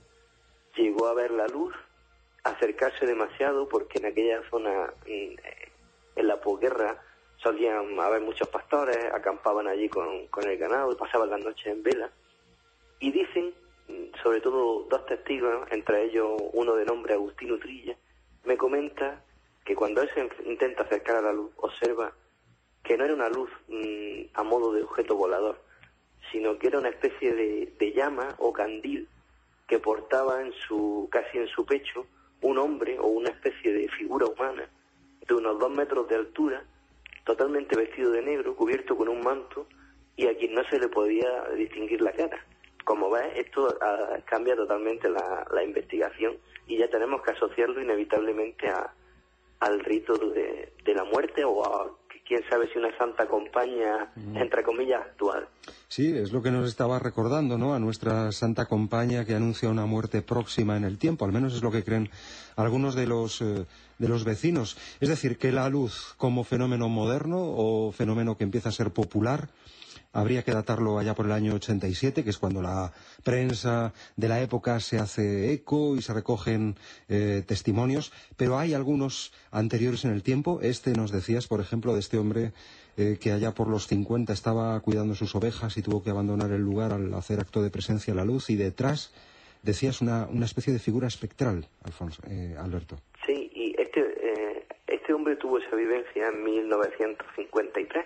[0.77, 1.74] llegó a ver la luz,
[2.45, 5.39] acercarse demasiado, porque en aquella zona, en,
[6.16, 6.99] en la posguerra,
[7.43, 12.11] solían haber muchos pastores, acampaban allí con, con el ganado, pasaban las noches en vela,
[13.01, 13.53] y dicen
[14.23, 17.97] sobre todo dos testigos, entre ellos uno de nombre Agustín Utrilla,
[18.44, 19.23] me comenta
[19.65, 22.12] que cuando él se intenta acercar a la luz, observa
[22.82, 25.61] que no era una luz mmm, a modo de objeto volador,
[26.31, 29.09] sino que era una especie de, de, llama o candil
[29.66, 32.06] que portaba en su, casi en su pecho
[32.43, 34.69] un hombre o una especie de figura humana
[35.27, 36.62] de unos dos metros de altura,
[37.24, 39.66] totalmente vestido de negro, cubierto con un manto
[40.16, 42.44] y a quien no se le podía distinguir la cara.
[42.85, 43.77] Como ves, esto
[44.27, 46.36] cambia totalmente la, la investigación
[46.66, 48.93] y ya tenemos que asociarlo inevitablemente a,
[49.61, 51.90] al rito de, de la muerte o a
[52.27, 55.47] quién sabe si una santa compañía, entre comillas, actual.
[55.89, 57.74] Sí, es lo que nos estaba recordando, ¿no?
[57.74, 61.62] A nuestra santa compañía que anuncia una muerte próxima en el tiempo, al menos es
[61.62, 62.11] lo que creen
[62.56, 63.66] algunos de los, eh,
[63.98, 64.78] de los vecinos.
[65.01, 69.48] Es decir, que la luz como fenómeno moderno o fenómeno que empieza a ser popular
[70.15, 72.93] habría que datarlo allá por el año 87, que es cuando la
[73.23, 76.77] prensa de la época se hace eco y se recogen
[77.09, 80.61] eh, testimonios, pero hay algunos anteriores en el tiempo.
[80.62, 82.53] Este nos decías, por ejemplo, de este hombre
[82.97, 86.62] eh, que allá por los 50 estaba cuidando sus ovejas y tuvo que abandonar el
[86.62, 89.12] lugar al hacer acto de presencia a la luz y detrás
[89.62, 92.99] decías una, especie de figura espectral, Alfonso, eh, Alberto.
[93.27, 98.05] Sí, y este, este hombre tuvo esa vivencia en 1953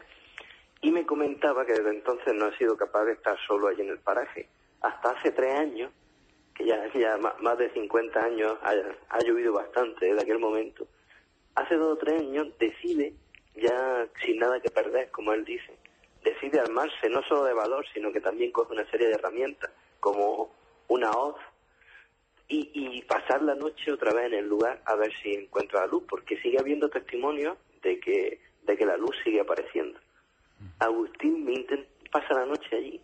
[0.81, 3.91] y me comentaba que desde entonces no ha sido capaz de estar solo allí en
[3.91, 4.49] el paraje.
[4.81, 5.93] Hasta hace tres años,
[6.55, 10.87] que ya, ya más de 50 años, ha, llovido bastante desde aquel momento.
[11.57, 13.15] Hace dos o tres años decide,
[13.57, 15.77] ya sin nada que perder, como él dice,
[16.23, 20.55] decide armarse no solo de valor, sino que también coge una serie de herramientas, como
[20.87, 21.37] una hoz,
[22.47, 25.87] y, y pasar la noche otra vez en el lugar a ver si encuentra la
[25.89, 29.99] luz, porque sigue habiendo testimonios de que, de que la luz sigue apareciendo.
[30.79, 33.01] Agustín Minten pasa la noche allí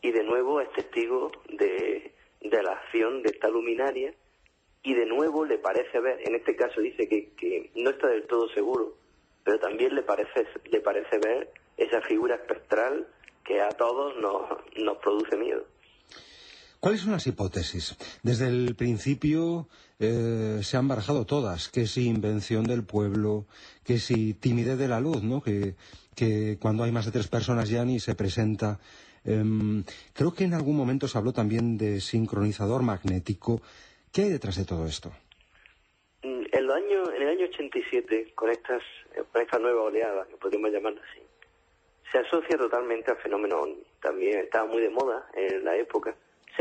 [0.00, 4.14] y de nuevo es testigo de, la acción de esta luminaria
[4.82, 8.26] y de nuevo le parece ver, en este caso dice que, que no está del
[8.26, 8.94] todo seguro,
[9.44, 13.06] pero también le parece, le parece ver esa figura espectral
[13.44, 15.64] que a todos nos, nos produce miedo.
[16.84, 17.96] ¿Cuáles son las hipótesis?
[18.22, 23.46] Desde el principio eh, se han barajado todas, que si invención del pueblo,
[23.86, 25.40] que si timidez de la luz, ¿no?
[25.42, 25.76] Que,
[26.60, 28.80] cuando hay más de tres personas ya ni se presenta.
[29.24, 29.82] Em,
[30.12, 33.62] creo que en algún momento se habló también de sincronizador magnético.
[34.12, 35.08] ¿Qué hay detrás de todo esto?
[36.22, 36.64] Mm, en,
[37.16, 38.82] en el año 87, con, estas,
[39.32, 41.22] con esta nueva oleada, que podríamos llamarla así,
[42.12, 43.66] se asocia totalmente al fenómeno
[44.02, 46.14] También estaba muy de moda en la época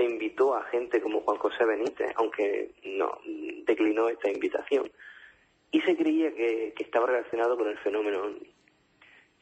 [0.03, 3.19] se invitó a gente como Juan José Benítez, aunque no
[3.65, 4.91] declinó esta invitación,
[5.71, 8.35] y se creía que, estaba relacionado con el fenómeno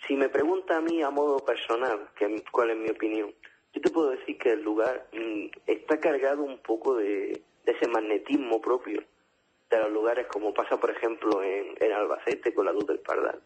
[0.07, 3.33] Si me pregunta a mí a modo personal, que, cuál es mi opinión,
[3.73, 8.61] yo te puedo decir que el lugar mm, está cargado un poco de, ese magnetismo
[8.61, 9.03] propio
[9.69, 13.41] de los lugares como pasa por ejemplo en, Albacete con la luz del Pardal.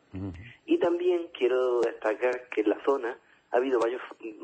[0.65, 3.19] Y también quiero destacar que en la zona
[3.51, 4.01] ha habido varios,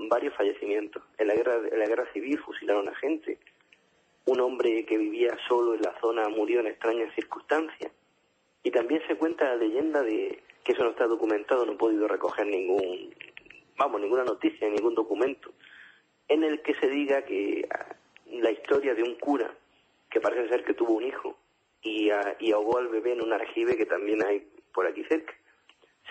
[0.10, 1.04] varios fallecimientos.
[1.18, 3.40] En la, guerra, en la guerra civil fusilaron a gente.
[4.26, 7.92] Un hombre que vivía solo en la zona murió en extrañas circunstancias.
[8.64, 12.08] Y también se cuenta la leyenda de que eso no está documentado, no he podido
[12.08, 13.14] recoger ningún,
[13.78, 15.52] vamos, ninguna noticia, ningún documento,
[16.28, 17.96] en el que se diga que ah,
[18.30, 19.54] la historia de un cura
[20.10, 21.36] que parece ser que tuvo un hijo
[21.82, 25.34] y, ah, y ahogó al bebé en un argive que también hay por aquí cerca.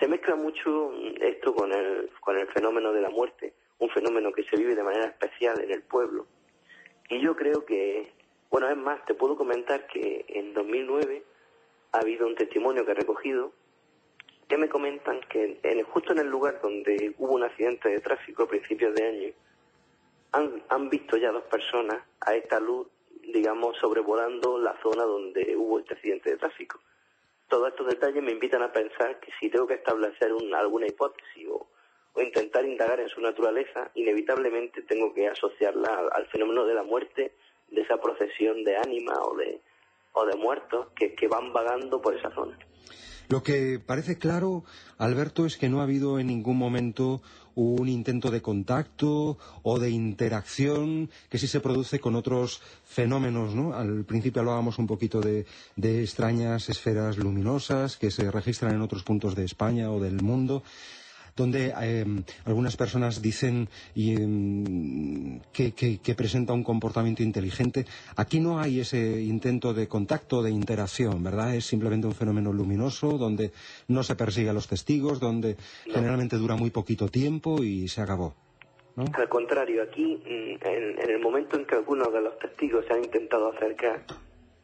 [0.01, 0.91] Se mezcla mucho
[1.21, 4.81] esto con el, con el fenómeno de la muerte, un fenómeno que se vive de
[4.81, 6.25] manera especial en el pueblo.
[7.07, 8.11] Y yo creo que,
[8.49, 11.23] bueno, es más, te puedo comentar que en 2009
[11.91, 13.51] ha habido un testimonio que he recogido
[14.49, 18.41] que me comentan que en, justo en el lugar donde hubo un accidente de tráfico
[18.41, 19.33] a principios de año,
[20.31, 22.87] han, han visto ya dos personas a esta luz,
[23.31, 26.79] digamos, sobrevolando la zona donde hubo este accidente de tráfico
[27.51, 31.67] todos estos detalles me invitan a pensar que si tengo que establecer alguna hipótesis o,
[32.21, 37.35] intentar indagar en su naturaleza, inevitablemente tengo que asociarla al, fenómeno de la muerte,
[37.69, 39.61] de esa procesión de ánima o de,
[40.13, 42.57] o de muertos que, que van vagando por esa zona.
[43.27, 44.63] Lo que parece claro,
[44.97, 47.21] Alberto, es que no ha habido en ningún momento
[47.55, 53.73] un intento de contacto o de interacción que sí se produce con otros fenómenos, ¿no?
[53.73, 55.45] Al principio hablábamos un poquito de,
[55.75, 60.63] de extrañas esferas luminosas que se registran en otros puntos de España o del mundo
[61.35, 67.85] donde em, algunas personas dicen em, que, presenta un comportamiento inteligente.
[68.15, 71.55] Aquí no hay ese intento de contacto, de interacción, ¿verdad?
[71.55, 73.51] Es simplemente un fenómeno luminoso donde
[73.87, 78.35] no se persigue a los testigos, donde generalmente dura muy poquito tiempo y se acabó.
[78.97, 82.93] Al contrario, aquí, mm, en, en, el momento en que algunos de los testigos se
[82.93, 84.03] han intentado acercar,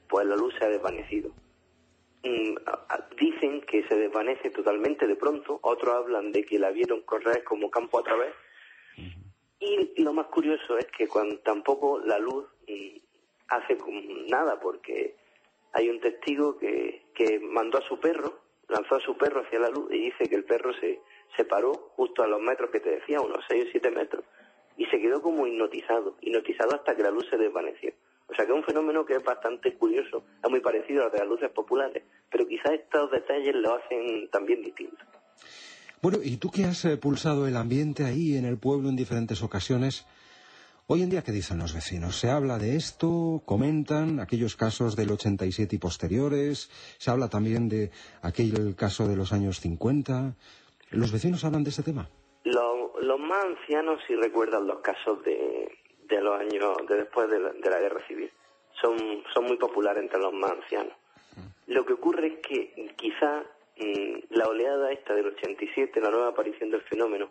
[0.07, 1.31] pues la luz se ha desvanecido.
[2.27, 2.57] Mm,
[3.17, 7.69] dicen que se desvanece totalmente de pronto, otros hablan de que la vieron correr como
[7.69, 8.33] campo a través.
[9.59, 12.97] Y lo más curioso es que cuando tampoco la luz mm,
[13.49, 13.77] hace
[14.27, 15.15] nada, porque
[15.71, 17.05] hay un testigo que,
[17.41, 20.43] mandó a su perro, lanzó a su perro hacia la luz y dice que el
[20.43, 20.99] perro se,
[21.35, 24.25] se paró justo a los metros que te decía, unos 6 o 7 metros,
[24.75, 27.93] y se quedó como hipnotizado, hipnotizado hasta que la luz se desvaneció.
[28.29, 31.13] O sea que es un fenómeno que es bastante curioso, es muy parecido a los
[31.13, 34.97] de las luces populares, pero quizás estos detalles lo hacen también distinto.
[36.01, 39.41] Bueno, y tú que has eh, pulsado el ambiente ahí en el pueblo en diferentes
[39.41, 40.05] ocasiones,
[40.85, 42.19] hoy en día, ¿qué dicen los vecinos?
[42.19, 43.41] ¿Se habla de esto?
[43.45, 46.69] ¿Comentan aquellos casos del 87 y posteriores?
[46.99, 47.91] ¿Se habla también de
[48.21, 50.35] aquel caso de los años 50?
[50.91, 52.09] ¿Los vecinos hablan de ese tema?
[52.43, 55.67] Los, más ancianos sí recuerdan los casos de,
[56.09, 58.31] los años de después de la, guerra civil.
[58.81, 58.97] Son,
[59.33, 60.93] son muy populares entre los más ancianos.
[61.67, 63.43] Lo que ocurre es que quizá
[63.77, 67.29] mm, la oleada esta del 87, la nueva aparición del fenómeno,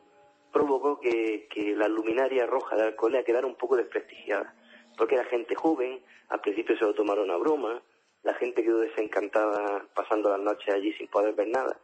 [0.53, 4.55] provocó que, que la luminaria roja de Alcolea quedara un poco desprestigiada.
[4.97, 7.83] Porque era gente joven, al principio se lo tomaron a broma,
[8.23, 11.79] la gente quedó desencantada pasando las noches allí sin poder ver nada.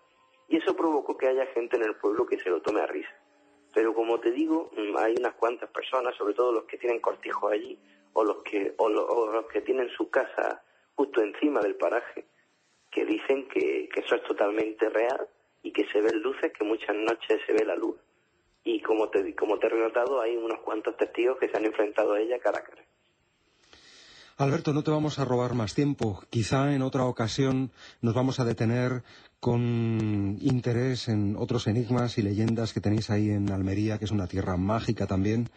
[0.48, 3.14] Y eso provocó que haya gente en el pueblo que se lo tome a risa.
[3.74, 7.52] Pero como te digo, mm, hay unas cuantas personas, sobre todo los que tienen cortijos
[7.52, 7.78] allí,
[8.12, 10.62] o los que, o los, que tienen su casa
[10.94, 12.26] justo encima del paraje,
[12.90, 15.28] que dicen que, eso es totalmente real
[15.62, 17.96] y que se ven luces, que muchas noches se ve la luz.
[18.64, 22.12] Y como te, como te he relatado, hay unos cuantos testigos que se han enfrentado
[22.12, 22.84] a ella cara a cara.
[24.38, 26.22] Alberto, no te vamos a robar más tiempo.
[26.30, 29.02] Quizá en otra ocasión nos vamos a detener
[29.40, 34.26] con interés en otros enigmas y leyendas que tenéis ahí en Almería, que es una
[34.26, 35.50] tierra mágica también.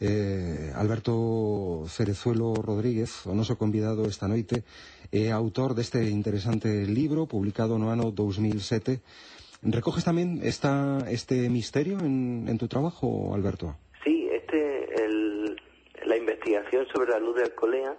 [0.00, 4.66] Eh, Alberto Cerezuelo Rodríguez, o noso convidado esta noite,
[5.14, 8.98] é autor deste interesante libro publicado no ano 2007.
[9.62, 13.78] Recoges tamén esta, este misterio en, en tu trabajo, Alberto?
[14.02, 14.60] Sí, este,
[14.98, 15.56] el,
[16.04, 17.96] la investigación sobre la luz de Alcolea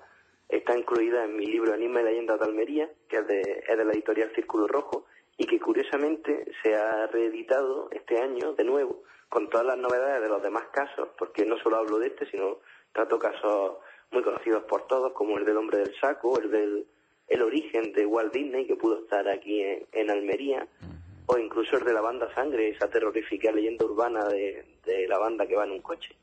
[0.48, 3.84] está incluida en mi libro Anima y Leyendas de Almería, que es de, es de
[3.84, 5.06] la editorial Círculo Rojo,
[5.38, 10.30] y que curiosamente se ha reeditado este año de nuevo, con todas las novedades de
[10.30, 12.60] los demás casos, porque no solo hablo de este, sino
[12.94, 13.78] trato casos
[14.12, 16.88] muy conocidos por todos, como el del hombre del saco, el del
[17.28, 19.60] el origen de Walt Disney, que pudo estar aquí
[19.92, 20.68] en, Almería,
[21.26, 25.56] o incluso el de la banda Sangre, esa terrorífica leyenda urbana de la banda que
[25.56, 26.16] va en un coche.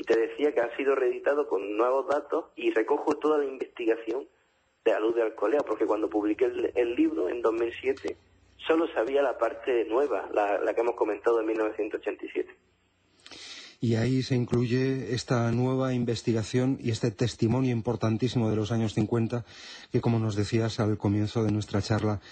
[0.00, 4.26] Y te decía que ha sido reeditado con nuevos datos y recojo toda la investigación
[4.82, 8.16] de la luz de Alcolea, porque cuando publiqué el, libro en 2007
[8.66, 12.48] solo sabía la parte nueva, la, que hemos comentado en 1987.
[13.82, 19.44] Y ahí se incluye esta nueva investigación y este testimonio importantísimo de los años 50
[19.92, 22.22] que, como nos decías al comienzo de nuestra charla,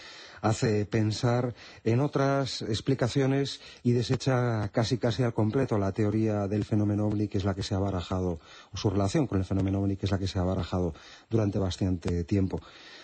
[0.40, 1.54] hace pensar
[1.84, 7.38] en otras explicaciones y desecha casi casi al completo la teoría del fenómeno ovni que
[7.38, 8.40] es la que se ha barajado,
[8.72, 10.94] o su relación con el fenómeno ovni que es la que se ha barajado
[11.30, 12.60] durante bastante tiempo.